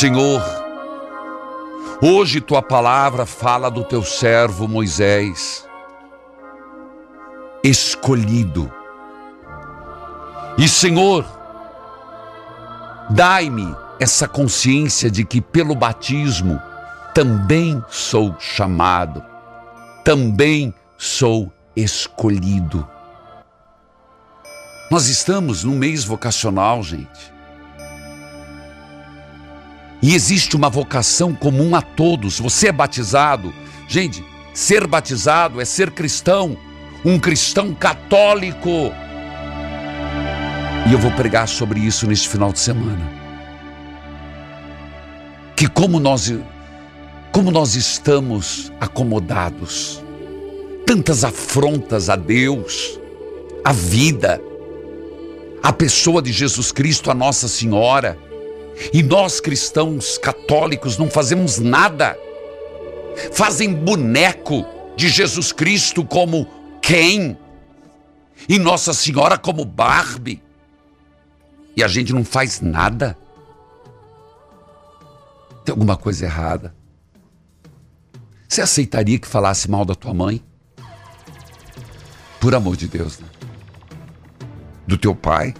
[0.02, 0.42] Senhor,
[2.02, 5.64] hoje tua palavra fala do teu servo Moisés,
[7.62, 8.68] escolhido.
[10.58, 11.24] E Senhor,
[13.10, 16.60] dai-me essa consciência de que pelo batismo
[17.14, 19.24] também sou chamado,
[20.04, 22.84] também sou escolhido.
[24.90, 27.31] Nós estamos no mês vocacional, gente.
[30.02, 32.40] E existe uma vocação comum a todos.
[32.40, 33.54] Você é batizado.
[33.86, 36.56] Gente, ser batizado é ser cristão,
[37.04, 38.92] um cristão católico.
[40.88, 43.08] E eu vou pregar sobre isso neste final de semana.
[45.56, 46.32] Que como nós
[47.30, 50.02] como nós estamos acomodados.
[50.84, 53.00] Tantas afrontas a Deus,
[53.64, 54.38] a vida,
[55.62, 58.18] a pessoa de Jesus Cristo, a Nossa Senhora.
[58.92, 62.16] E nós cristãos católicos não fazemos nada.
[63.32, 64.64] Fazem boneco
[64.96, 66.46] de Jesus Cristo como
[66.80, 67.36] quem?
[68.48, 70.42] E Nossa Senhora como Barbie.
[71.76, 73.16] E a gente não faz nada.
[75.64, 76.74] Tem alguma coisa errada.
[78.48, 80.42] Você aceitaria que falasse mal da tua mãe?
[82.40, 83.28] Por amor de Deus, né?
[84.86, 85.54] Do teu pai?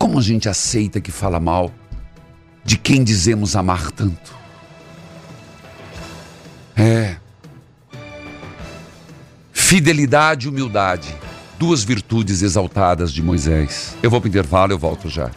[0.00, 1.70] Como a gente aceita que fala mal
[2.64, 4.34] de quem dizemos amar tanto?
[6.74, 7.16] É.
[9.52, 11.14] Fidelidade e humildade,
[11.58, 13.94] duas virtudes exaltadas de Moisés.
[14.02, 15.30] Eu vou para o intervalo, eu volto já.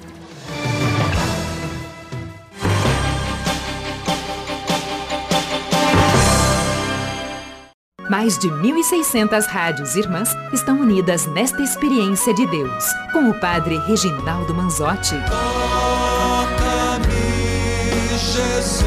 [8.13, 14.53] Mais de 1.600 rádios irmãs estão unidas nesta experiência de Deus, com o Padre Reginaldo
[14.53, 15.15] Manzotti.
[15.25, 17.09] Toca-me,
[18.09, 18.85] Jesus,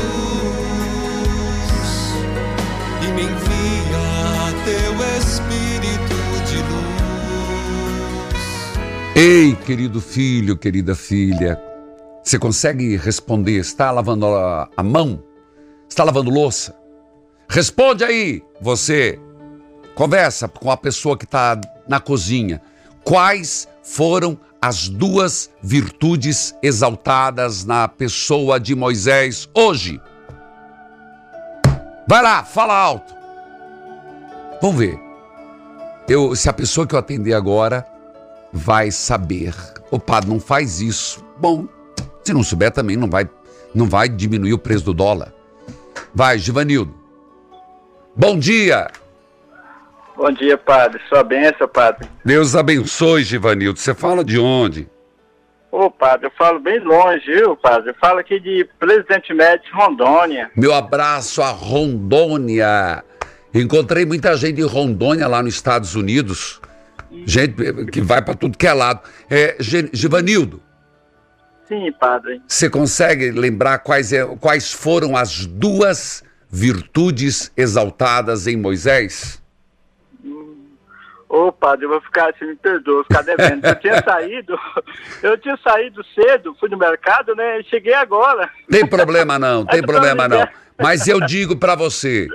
[3.02, 6.14] e me envia teu Espírito
[6.46, 8.36] de luz.
[9.16, 11.60] Ei, querido filho, querida filha,
[12.22, 13.58] você consegue responder?
[13.58, 15.20] Está lavando a, a mão?
[15.88, 16.85] Está lavando louça?
[17.48, 19.18] Responde aí, você.
[19.94, 22.60] Conversa com a pessoa que está na cozinha.
[23.02, 30.00] Quais foram as duas virtudes exaltadas na pessoa de Moisés hoje?
[32.08, 33.14] Vai lá, fala alto.
[34.60, 34.98] Vamos ver.
[36.08, 37.86] Eu, se a pessoa que eu atender agora
[38.52, 39.54] vai saber.
[39.90, 41.24] O padre não faz isso.
[41.38, 41.66] Bom,
[42.24, 43.28] se não souber também não vai,
[43.74, 45.32] não vai diminuir o preço do dólar.
[46.14, 46.94] Vai, Givanildo.
[48.16, 48.88] Bom dia.
[50.16, 51.00] Bom dia, padre.
[51.08, 52.08] Sua bênção, padre.
[52.24, 53.78] Deus abençoe, Givanildo.
[53.78, 54.88] Você fala de onde?
[55.70, 57.90] Ô, padre, eu falo bem longe, viu, padre?
[57.90, 60.50] Eu falo aqui de Presidente Médici, Rondônia.
[60.56, 63.04] Meu abraço a Rondônia.
[63.52, 66.60] Encontrei muita gente de Rondônia lá nos Estados Unidos.
[67.26, 67.54] Gente
[67.90, 69.00] que vai para tudo que é lado.
[69.30, 70.62] É, Givanildo,
[71.68, 72.40] Sim, padre.
[72.46, 79.42] você consegue lembrar quais, é- quais foram as duas virtudes exaltadas em Moisés?
[81.28, 83.64] Ô, padre, eu vou ficar, você me perdoa, vou ficar devendo.
[83.64, 84.58] Eu tinha saído,
[85.22, 87.60] eu tinha saído cedo, fui no mercado, né?
[87.60, 88.48] e Cheguei agora.
[88.70, 90.46] Tem problema não, tem problema não.
[90.80, 92.28] Mas eu digo para você,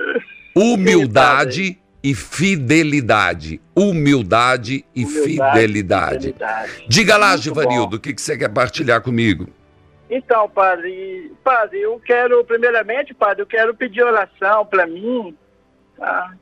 [0.54, 3.60] humildade e fidelidade.
[3.74, 6.26] Humildade e fidelidade.
[6.26, 6.84] fidelidade.
[6.88, 9.48] Diga lá, Givanildo, o que, que você quer partilhar comigo?
[10.14, 15.34] Então, padre, padre, eu quero, primeiramente, padre, eu quero pedir oração para mim,
[15.96, 16.34] tá?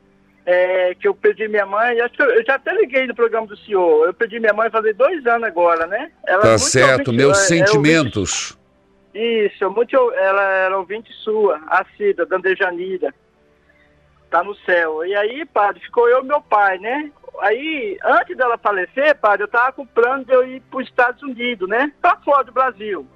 [0.44, 2.00] é, que eu perdi minha mãe.
[2.00, 4.06] Acho que eu, eu já até liguei no programa do senhor.
[4.06, 6.10] Eu perdi minha mãe fazem dois anos agora, né?
[6.26, 8.58] Ela é Tá muito certo, meus é- é ouvinte- sentimentos.
[9.14, 13.14] Isso, muito, ela era ouvinte sua, a Cida, Dandejanira.
[14.30, 15.04] Tá no céu.
[15.04, 17.10] E aí, padre, ficou eu e meu pai, né?
[17.40, 20.88] Aí, antes dela falecer, padre, eu tava com o plano de eu ir para os
[20.88, 21.92] Estados Unidos, né?
[22.00, 23.06] Pra fora do Brasil.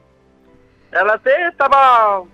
[0.94, 2.24] Ela até tava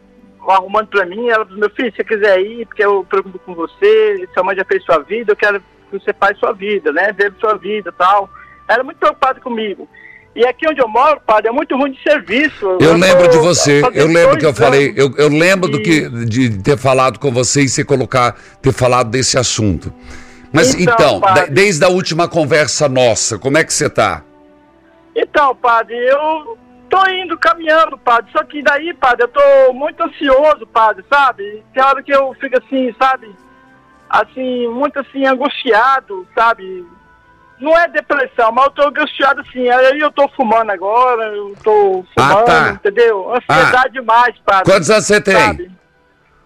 [0.49, 3.55] arrumando pra mim, ela falou, meu filho, se você quiser ir, porque eu preocupo com
[3.55, 7.13] você, sua mãe já fez sua vida, eu quero que você faça sua vida, né?
[7.19, 8.29] Vive sua vida e tal.
[8.69, 9.89] Ela é muito preocupada comigo.
[10.37, 12.79] E aqui onde eu moro, padre, é muito ruim de serviço.
[12.81, 16.09] Eu lembro tô de você, eu lembro que eu falei, eu, eu lembro do que
[16.27, 19.93] de ter falado com você e você colocar, ter falado desse assunto.
[20.53, 21.47] Mas Então, então, padre.
[21.47, 24.23] de- desde a última conversa nossa, como é que você tá?
[25.17, 26.57] Então, padre, eu
[26.91, 28.31] tô indo caminhando, padre.
[28.33, 31.65] Só que daí, padre, eu tô muito ansioso, padre, sabe?
[31.73, 33.35] Tem hora que eu fico assim, sabe?
[34.09, 36.85] Assim, muito assim, angustiado, sabe?
[37.61, 39.69] Não é depressão, mas eu tô angustiado assim.
[39.69, 42.71] Aí eu tô fumando agora, eu tô Ah, fumando, tá.
[42.73, 43.33] entendeu?
[43.35, 44.65] Ansiedade demais, padre.
[44.73, 45.35] Quantos anos você tem?
[45.37, 45.71] Sabe?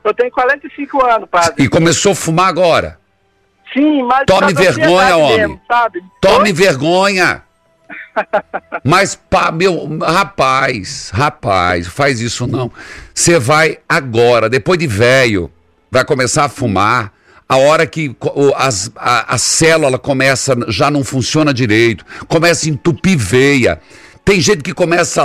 [0.03, 1.55] Eu tenho 45 anos, padre.
[1.65, 2.99] E começou a fumar agora.
[3.73, 4.25] Sim, mas.
[4.27, 5.39] Tome vergonha, homem.
[5.39, 5.61] mesmo?
[6.21, 7.43] Tome vergonha.
[8.83, 12.71] Mas, pá, meu, rapaz, rapaz, faz isso não.
[13.15, 15.51] Você vai agora, depois de velho,
[15.91, 17.13] vai começar a fumar.
[17.49, 18.17] A hora que
[18.57, 23.81] as- a, a célula começa, já não funciona direito, começa a entupir veia.
[24.25, 25.23] Tem gente que começa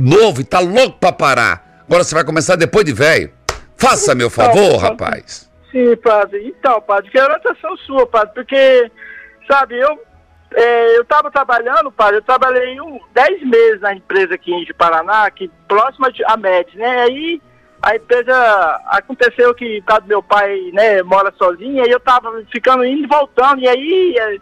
[0.00, 1.82] novo e tá louco pra parar.
[1.88, 3.30] Agora você vai começar depois de velho.
[3.76, 5.48] Faça meu favor, rapaz.
[5.72, 6.46] Sim, padre.
[6.58, 8.90] Então, padre, que orientação sua, padre, porque,
[9.50, 9.98] sabe, eu
[10.56, 15.30] é, eu estava trabalhando, padre, eu trabalhei um, 10 meses na empresa aqui em Paraná,
[15.30, 17.02] que próxima de- à MED, né?
[17.02, 17.42] Aí
[17.82, 22.84] a empresa aconteceu que causa do meu pai, né, mora sozinho, aí eu tava ficando
[22.84, 24.36] indo e voltando, e aí é,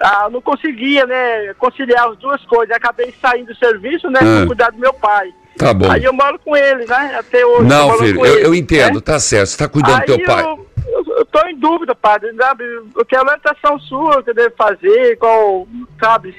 [0.00, 2.74] ah, não conseguia, né, conciliar as duas coisas.
[2.76, 4.46] Acabei saindo do serviço, né, Ah.
[4.46, 5.32] cuidar do meu pai.
[5.56, 5.88] Tá bom.
[5.88, 7.14] Aí eu moro com ele, né?
[7.16, 7.68] Até hoje.
[7.68, 9.00] Não, moro filho, com eu, ele, eu entendo, né?
[9.00, 9.46] tá certo.
[9.50, 10.42] Você tá cuidando do teu Aí pai.
[10.42, 12.64] Eu, eu, eu tô em dúvida, padre, sabe?
[12.64, 15.66] Eu quero a orientação sua, o que eu devo fazer, qual,
[16.00, 16.34] sabe?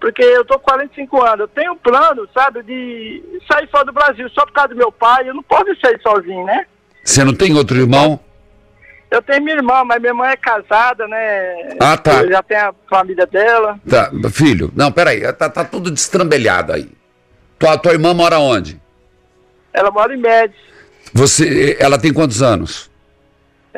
[0.00, 3.92] Porque eu tô com 45 anos, eu tenho um plano, sabe, de sair fora do
[3.92, 6.66] Brasil só por causa do meu pai, eu não posso sair sozinho, né?
[7.02, 8.20] Você não tem outro irmão?
[9.10, 11.76] Eu tenho minha irmã, mas minha irmã é casada, né?
[11.80, 12.26] Ah, tá.
[12.26, 13.80] Já tem a família dela.
[13.88, 16.88] Tá, filho, não, peraí, tá, tá tudo destrambelhado aí.
[17.58, 18.80] Tua, tua irmã mora onde?
[19.72, 20.60] Ela mora em Médici.
[21.12, 22.90] Você, ela tem quantos anos?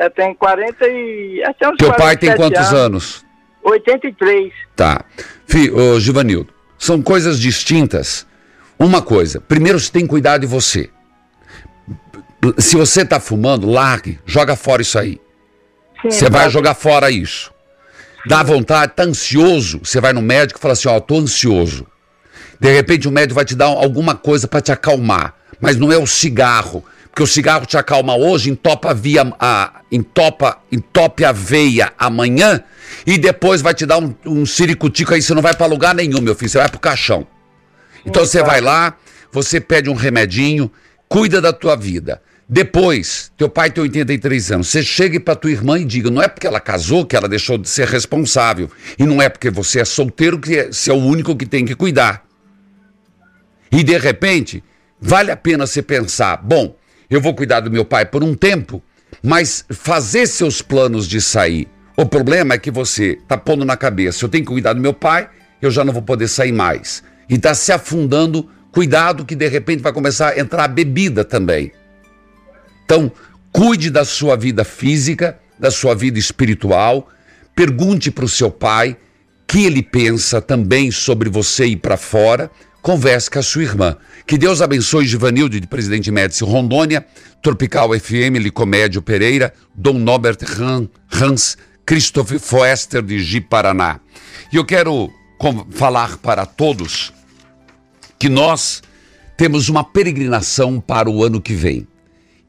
[0.01, 1.43] Ela tem 40 e...
[1.43, 3.25] Até uns Teu pai tem 47 quantos anos?
[3.61, 4.51] 83.
[4.75, 5.05] Tá.
[5.45, 8.25] Filho, ô Givanildo, são coisas distintas.
[8.79, 10.89] Uma coisa, primeiro você tem que cuidar de você.
[12.57, 15.21] Se você tá fumando, largue, joga fora isso aí.
[16.03, 17.53] Você vai jogar fora isso.
[18.25, 21.85] Dá vontade, tá ansioso, você vai no médico e fala assim, ó, tô ansioso.
[22.59, 25.97] De repente o médico vai te dar alguma coisa para te acalmar, mas não é
[25.97, 31.91] o cigarro, porque o cigarro te acalma hoje, entopa via, a, entopa, entope a veia
[31.99, 32.63] amanhã
[33.05, 36.21] e depois vai te dar um, um ciricutico aí, você não vai para lugar nenhum,
[36.21, 37.27] meu filho, você vai pro caixão.
[38.05, 38.95] Então você vai lá,
[39.29, 40.71] você pede um remedinho,
[41.09, 42.21] cuida da tua vida.
[42.47, 46.29] Depois, teu pai tem 83 anos, você chega para tua irmã e diga, não é
[46.29, 49.85] porque ela casou que ela deixou de ser responsável, e não é porque você é
[49.85, 52.25] solteiro que é- você é o único que tem que cuidar.
[53.69, 54.63] E de repente,
[54.99, 56.75] vale a pena você pensar: bom,
[57.11, 58.81] eu vou cuidar do meu pai por um tempo,
[59.21, 61.67] mas fazer seus planos de sair.
[61.97, 64.93] O problema é que você está pondo na cabeça: eu tenho que cuidar do meu
[64.93, 65.29] pai,
[65.61, 67.03] eu já não vou poder sair mais.
[67.29, 68.49] E está se afundando.
[68.71, 71.73] Cuidado que de repente vai começar a entrar a bebida também.
[72.85, 73.11] Então,
[73.51, 77.09] cuide da sua vida física, da sua vida espiritual.
[77.53, 78.95] Pergunte para o seu pai
[79.45, 82.49] que ele pensa também sobre você ir para fora.
[82.81, 83.95] Converse com a sua irmã.
[84.25, 87.05] Que Deus abençoe Givanildo de Presidente Médici Rondônia,
[87.41, 93.99] Tropical FM, Licomédio Pereira, Dom Norbert Han- Hans, Christoph Foester de Ji Paraná.
[94.51, 95.11] E eu quero
[95.71, 97.13] falar para todos
[98.17, 98.81] que nós
[99.37, 101.87] temos uma peregrinação para o ano que vem.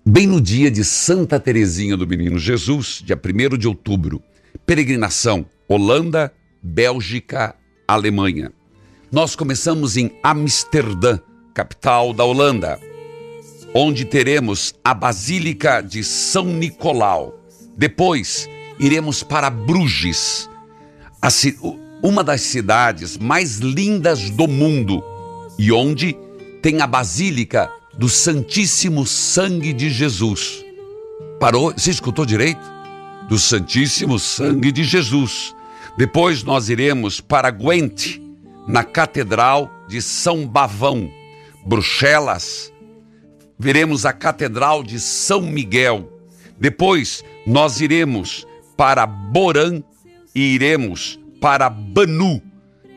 [0.05, 4.23] Bem no dia de Santa Teresinha do Menino Jesus, dia 1 de outubro.
[4.67, 7.55] Peregrinação Holanda, Bélgica,
[7.87, 8.53] Alemanha.
[9.13, 11.19] Nós começamos em Amsterdã,
[11.53, 12.81] capital da Holanda,
[13.75, 17.39] onde teremos a Basílica de São Nicolau.
[17.77, 18.49] Depois
[18.79, 20.49] iremos para Bruges,
[22.03, 25.05] uma das cidades mais lindas do mundo
[25.59, 26.17] e onde
[26.63, 30.65] tem a Basílica do Santíssimo Sangue de Jesus.
[31.39, 31.73] Parou?
[31.77, 32.73] Você escutou direito?
[33.29, 35.55] do Santíssimo Sangue de Jesus.
[35.97, 38.19] Depois nós iremos para Gwent,
[38.67, 41.11] na Catedral de São Bavão,
[41.65, 42.73] Bruxelas.
[43.59, 46.11] Veremos a Catedral de São Miguel.
[46.59, 48.47] Depois nós iremos
[48.77, 49.83] para Borã
[50.35, 52.41] e iremos para Banu,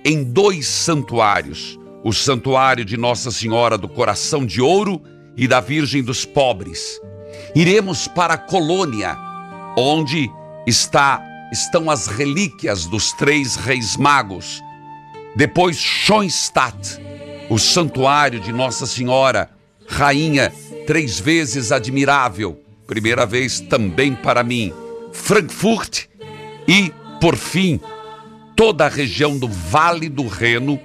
[0.03, 5.01] em dois santuários: o Santuário de Nossa Senhora do Coração de Ouro
[5.35, 6.99] e da Virgem dos Pobres.
[7.55, 9.17] Iremos para Colônia,
[9.77, 10.29] onde
[10.65, 14.61] está estão as relíquias dos três reis magos.
[15.35, 16.97] Depois Schoenstatt,
[17.49, 19.49] o santuário de Nossa Senhora,
[19.85, 20.51] rainha
[20.87, 22.57] três vezes admirável,
[22.87, 24.73] primeira vez também para mim.
[25.11, 26.05] Frankfurt
[26.65, 27.81] e, por fim,
[28.55, 30.79] toda a região do Vale do Reno,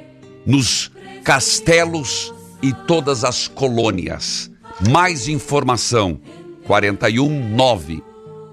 [0.45, 0.91] nos
[1.23, 4.51] castelos e todas as colônias.
[4.91, 6.21] Mais informação:
[6.67, 8.03] 41 9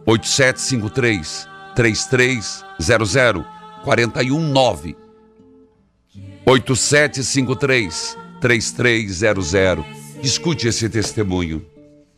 [0.05, 3.43] 8753 3300
[3.83, 5.06] 41 9
[6.47, 9.85] 8753 3300.
[10.23, 11.65] Escute esse testemunho.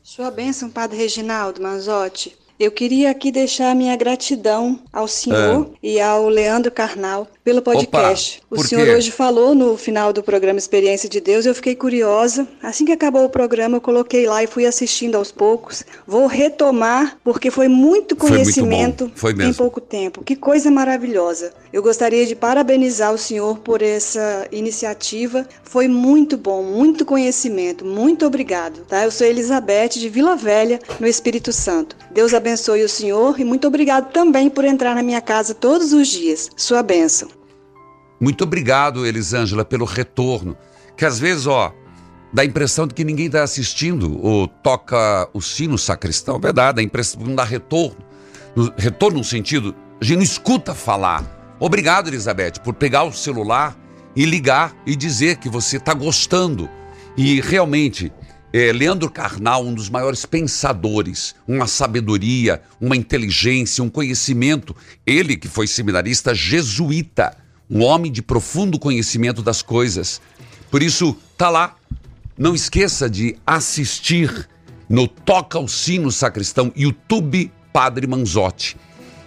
[0.03, 2.38] Sua bênção, Padre Reginaldo Manzotti.
[2.59, 8.42] Eu queria aqui deixar minha gratidão ao senhor e ao Leandro Carnal pelo podcast.
[8.50, 8.96] Opa, o senhor quê?
[8.96, 12.48] hoje falou no final do programa Experiência de Deus, eu fiquei curiosa.
[12.62, 15.84] Assim que acabou o programa, eu coloquei lá e fui assistindo aos poucos.
[16.06, 19.56] Vou retomar porque foi muito Foi muito conhecimento foi em mesmo.
[19.56, 20.24] pouco tempo.
[20.24, 21.54] Que coisa maravilhosa.
[21.72, 25.48] Eu gostaria de parabenizar o senhor por essa iniciativa.
[25.64, 27.86] Foi muito bom, muito conhecimento.
[27.86, 28.82] Muito obrigado.
[28.86, 29.04] Tá?
[29.04, 31.96] Eu sou Elizabeth de Vila Velha, no Espírito Santo.
[32.12, 36.08] Deus abençoe o senhor e muito obrigado também por entrar na minha casa todos os
[36.08, 36.50] dias.
[36.56, 37.39] Sua bênção.
[38.20, 40.57] Muito obrigado, Elisângela, pelo retorno.
[40.97, 41.74] Que às vezes, ó,
[42.34, 46.36] dá a impressão de que ninguém está assistindo ou toca o sino sacristão.
[46.36, 47.97] É verdade, a impressão não dá retorno.
[48.55, 51.55] No- Retorno no sentido, a gente não escuta falar.
[51.59, 53.78] Obrigado, Elizabeth, por pegar o celular
[54.15, 56.70] e ligar e dizer que você está gostando.
[57.17, 58.11] E realmente,
[58.51, 64.76] é, Leandro Carnal, um dos maiores pensadores, uma sabedoria, uma inteligência, um conhecimento.
[65.05, 67.38] Ele que foi seminarista jesuíta,
[67.70, 70.22] um homem de profundo conhecimento das coisas.
[70.72, 71.76] Por isso, tá lá.
[72.38, 74.47] Não esqueça de assistir
[74.88, 78.76] no Toca o Sino Sacristão, YouTube Padre Manzotti.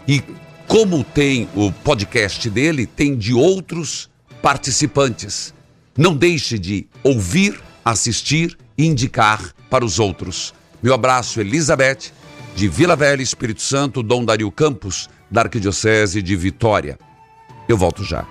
[0.09, 0.22] E
[0.66, 5.55] como tem o podcast dele, tem de outros participantes.
[5.97, 10.55] Não deixe de ouvir, assistir e indicar para os outros.
[10.82, 12.12] Meu abraço, Elizabeth,
[12.57, 16.99] de Vila Velha, Espírito Santo, Dom Dario Campos, da Arquidiocese de Vitória.
[17.73, 18.27] Eu volto já.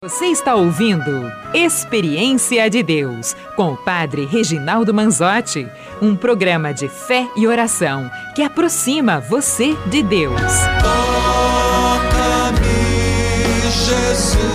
[0.00, 5.68] Você está ouvindo Experiência de Deus com o Padre Reginaldo Manzotti,
[6.00, 10.40] um programa de fé e oração que aproxima você de Deus.
[10.80, 12.60] Toca-me,
[13.62, 14.53] Jesus,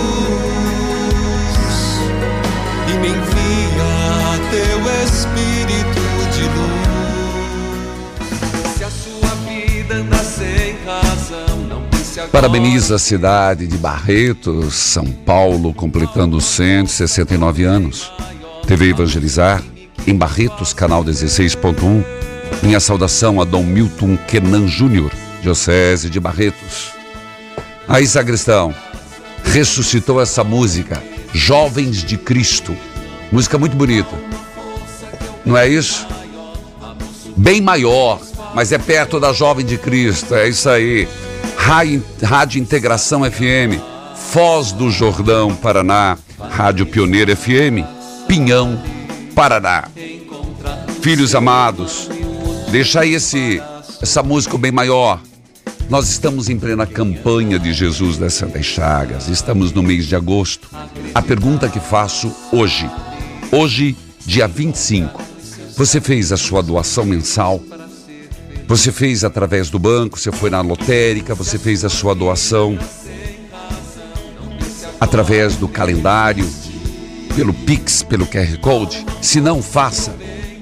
[12.32, 18.12] Parabeniza a cidade de Barretos, São Paulo, completando 169 anos.
[18.66, 19.62] TV Evangelizar,
[20.06, 22.04] em Barretos, canal 16.1.
[22.62, 26.90] Minha saudação a Dom Milton Kenan Júnior, Diocese de Barretos.
[27.88, 28.74] Aí, sacristão,
[29.44, 31.02] ressuscitou essa música,
[31.32, 32.76] Jovens de Cristo.
[33.30, 34.16] Música muito bonita.
[35.44, 36.06] Não é isso?
[37.36, 38.20] Bem maior,
[38.54, 41.08] mas é perto da Jovem de Cristo, é isso aí.
[41.62, 43.78] Rádio, Integração FM,
[44.16, 46.16] Foz do Jordão, Paraná.
[46.38, 47.84] Rádio Pioneiro FM,
[48.26, 48.82] Pinhão,
[49.34, 49.88] Paraná.
[51.02, 52.08] Filhos amados,
[52.70, 53.62] deixa esse,
[54.00, 55.20] essa música bem maior.
[55.88, 60.70] Nós estamos em plena campanha de Jesus das Santas Chagas, estamos no mês de agosto.
[61.14, 62.90] A pergunta que faço hoje,
[63.52, 65.22] hoje, dia 25,
[65.76, 67.60] você fez a sua doação mensal?
[68.70, 72.78] Você fez através do banco, você foi na lotérica, você fez a sua doação
[75.00, 76.48] através do calendário,
[77.34, 79.04] pelo Pix, pelo QR Code.
[79.20, 80.14] Se não, faça.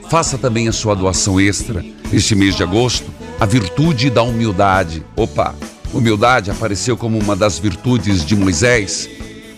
[0.09, 5.05] Faça também a sua doação extra este mês de agosto, a virtude da humildade.
[5.15, 5.55] Opa,
[5.93, 9.07] humildade apareceu como uma das virtudes de Moisés.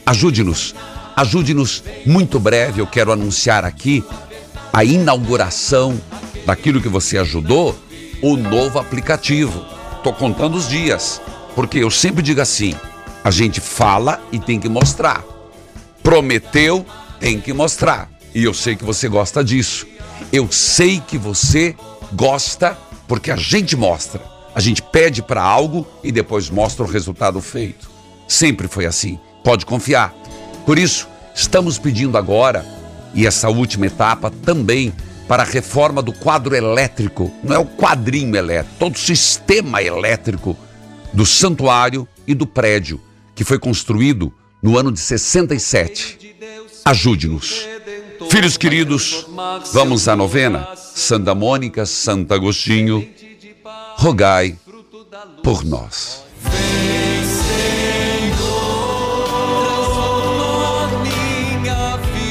[0.05, 0.75] Ajude-nos,
[1.15, 1.85] ajude-nos.
[2.05, 4.03] Muito breve eu quero anunciar aqui
[4.73, 6.01] a inauguração
[6.45, 7.79] daquilo que você ajudou,
[8.23, 9.65] o novo aplicativo.
[10.03, 11.21] Tô contando os dias,
[11.55, 12.75] porque eu sempre digo assim:
[13.23, 15.25] a gente fala e tem que mostrar.
[16.03, 16.85] Prometeu,
[17.19, 18.11] tem que mostrar.
[18.35, 19.87] E eu sei que você gosta disso.
[20.33, 21.75] Eu sei que você
[22.13, 24.23] gosta porque a gente mostra.
[24.55, 27.91] A gente pede para algo e depois mostra o resultado feito.
[28.27, 29.19] Sempre foi assim.
[29.43, 30.15] Pode confiar.
[30.65, 32.65] Por isso, estamos pedindo agora,
[33.15, 34.93] e essa última etapa também,
[35.31, 37.33] para a reforma do quadro elétrico.
[37.45, 40.59] Não é o quadrinho elétrico, todo o sistema elétrico
[41.13, 43.01] do santuário e do prédio,
[43.33, 46.35] que foi construído no ano de 67.
[46.85, 47.65] Ajude-nos.
[48.29, 49.25] Filhos queridos,
[49.73, 50.67] vamos à novena.
[50.75, 53.09] Santa Mônica, Santo Agostinho,
[53.99, 54.59] rogai
[55.45, 56.25] por nós.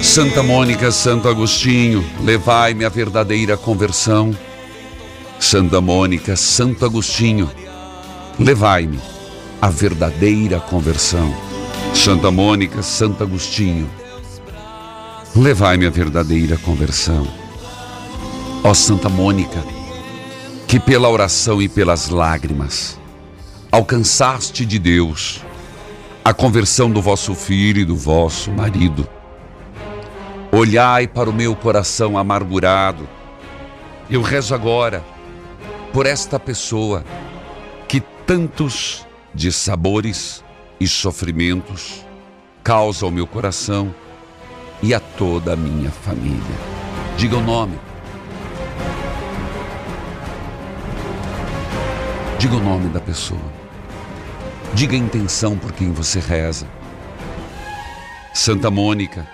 [0.10, 4.36] Santa Mônica, Santo Agostinho, levai-me à verdadeira conversão.
[5.40, 7.48] Santa Mônica, Santo Agostinho,
[8.40, 9.00] levai-me
[9.62, 11.32] à verdadeira conversão.
[11.94, 13.88] Santa Mônica, Santo Agostinho,
[15.36, 17.28] levai-me à verdadeira conversão.
[18.64, 19.64] Ó Santa Mônica,
[20.68, 23.00] que pela oração e pelas lágrimas
[23.72, 25.42] alcançaste de Deus
[26.26, 29.08] a conversão do vosso filho e do vosso marido.
[30.52, 33.08] Olhai para o meu coração amargurado.
[34.10, 35.04] Eu rezo agora
[35.94, 37.04] por esta pessoa
[37.88, 40.44] que tantos dissabores
[40.80, 42.04] e sofrimentos
[42.64, 43.94] causa ao meu coração
[44.82, 46.56] e a toda a minha família.
[47.16, 47.78] Diga o nome.
[52.40, 53.40] Diga o nome da pessoa.
[54.74, 56.66] Diga a intenção por quem você reza.
[58.34, 59.28] Santa Mônica,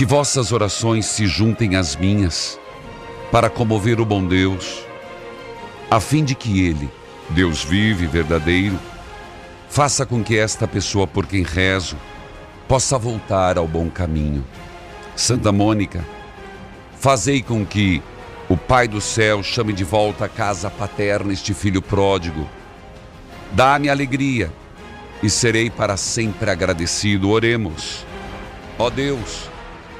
[0.00, 2.58] que vossas orações se juntem às minhas
[3.30, 4.82] para comover o bom Deus,
[5.90, 6.88] a fim de que Ele,
[7.28, 8.80] Deus vive e verdadeiro,
[9.68, 11.98] faça com que esta pessoa por quem rezo
[12.66, 14.42] possa voltar ao bom caminho.
[15.14, 16.02] Santa Mônica,
[16.98, 18.02] fazei com que
[18.48, 22.48] o Pai do céu chame de volta à casa paterna este filho pródigo
[23.52, 24.50] Dá-me alegria
[25.22, 27.28] e serei para sempre agradecido.
[27.28, 28.06] Oremos.
[28.78, 29.50] Ó Deus,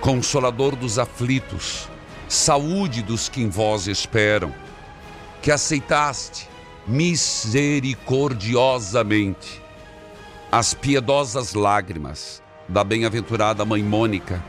[0.01, 1.89] consolador dos aflitos,
[2.29, 4.53] saúde dos que em vós esperam,
[5.43, 6.49] que aceitaste
[6.87, 9.61] misericordiosamente
[10.51, 14.43] as piedosas lágrimas da bem-aventurada mãe Mônica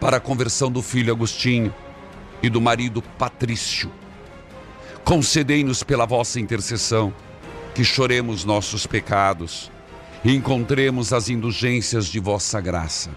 [0.00, 1.74] para a conversão do filho Agostinho
[2.42, 3.90] e do marido Patrício.
[5.02, 7.12] Concedei-nos pela vossa intercessão
[7.74, 9.72] que choremos nossos pecados
[10.24, 13.10] e encontremos as indulgências de vossa graça.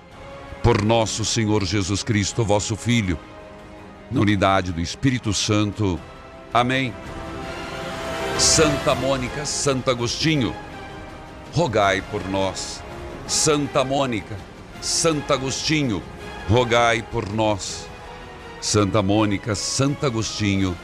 [0.68, 3.18] Por nosso Senhor Jesus Cristo, vosso Filho,
[4.12, 5.98] na unidade do Espírito Santo.
[6.54, 6.94] Amém.
[8.38, 10.54] Santa Mônica, Santo Agostinho,
[11.54, 12.84] rogai por nós.
[13.26, 14.36] Santa Mônica,
[14.82, 16.04] Santo Agostinho,
[16.50, 17.88] rogai por nós.
[18.60, 20.78] Santa Mônica, Santo Agostinho,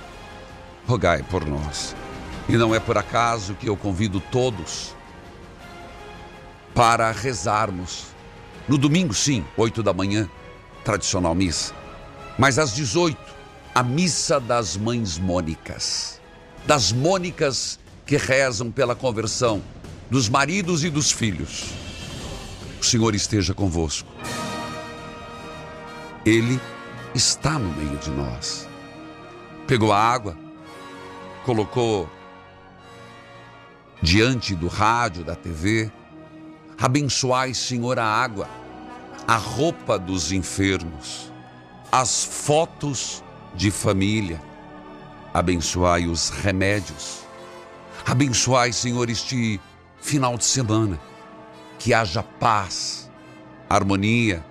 [0.88, 1.93] rogai por nós.
[2.47, 4.95] E não é por acaso que eu convido todos
[6.73, 8.12] para rezarmos.
[8.68, 10.30] No domingo, sim, 8 da manhã,
[10.84, 11.74] tradicional missa.
[12.38, 13.18] Mas às 18,
[13.76, 16.22] a missa das mães mônicas.
[16.66, 19.61] Das mônicas que rezam pela conversão
[20.09, 21.72] dos maridos e dos filhos.
[22.80, 24.09] O Senhor esteja convosco.
[26.26, 26.59] Ele
[27.14, 28.68] está no meio de nós.
[29.68, 30.38] Pegou a água,
[31.45, 32.09] colocou
[34.01, 35.91] diante do rádio, da TV.
[36.84, 38.49] Abençoai, Senhor, a água,
[39.25, 41.31] a roupa dos enfermos,
[41.89, 43.23] as fotos
[43.55, 44.41] de família.
[45.34, 47.21] Abençoai os remédios.
[48.05, 49.61] Abençoai, Senhor, este
[50.01, 50.99] final de semana.
[51.79, 53.09] Que haja paz,
[53.69, 54.45] harmonia.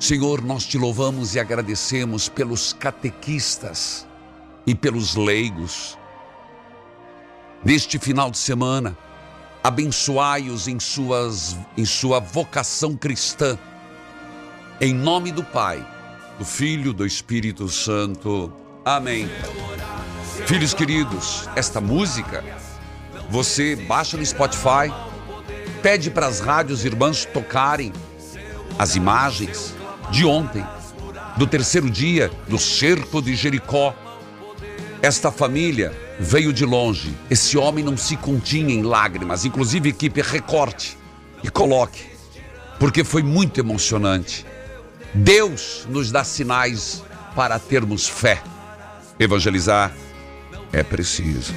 [0.00, 4.08] Senhor, nós te louvamos e agradecemos pelos catequistas
[4.66, 5.98] e pelos leigos
[7.62, 8.96] neste final de semana.
[9.62, 13.58] Abençoai-os em, suas, em sua vocação cristã.
[14.80, 15.84] Em nome do Pai,
[16.38, 18.52] do Filho, do Espírito Santo.
[18.84, 19.28] Amém.
[20.46, 22.44] Filhos queridos, esta música
[23.28, 24.92] você baixa no Spotify,
[25.82, 27.92] pede para as rádios irmãs tocarem
[28.78, 29.74] as imagens
[30.10, 30.64] de ontem,
[31.36, 33.94] do terceiro dia do cerco de Jericó.
[35.02, 37.14] Esta família veio de longe.
[37.30, 39.44] Esse homem não se continha em lágrimas.
[39.44, 40.96] Inclusive, equipe, recorte
[41.42, 42.04] e coloque,
[42.78, 44.44] porque foi muito emocionante.
[45.14, 47.02] Deus nos dá sinais
[47.34, 48.42] para termos fé.
[49.18, 49.92] Evangelizar
[50.72, 51.54] é preciso.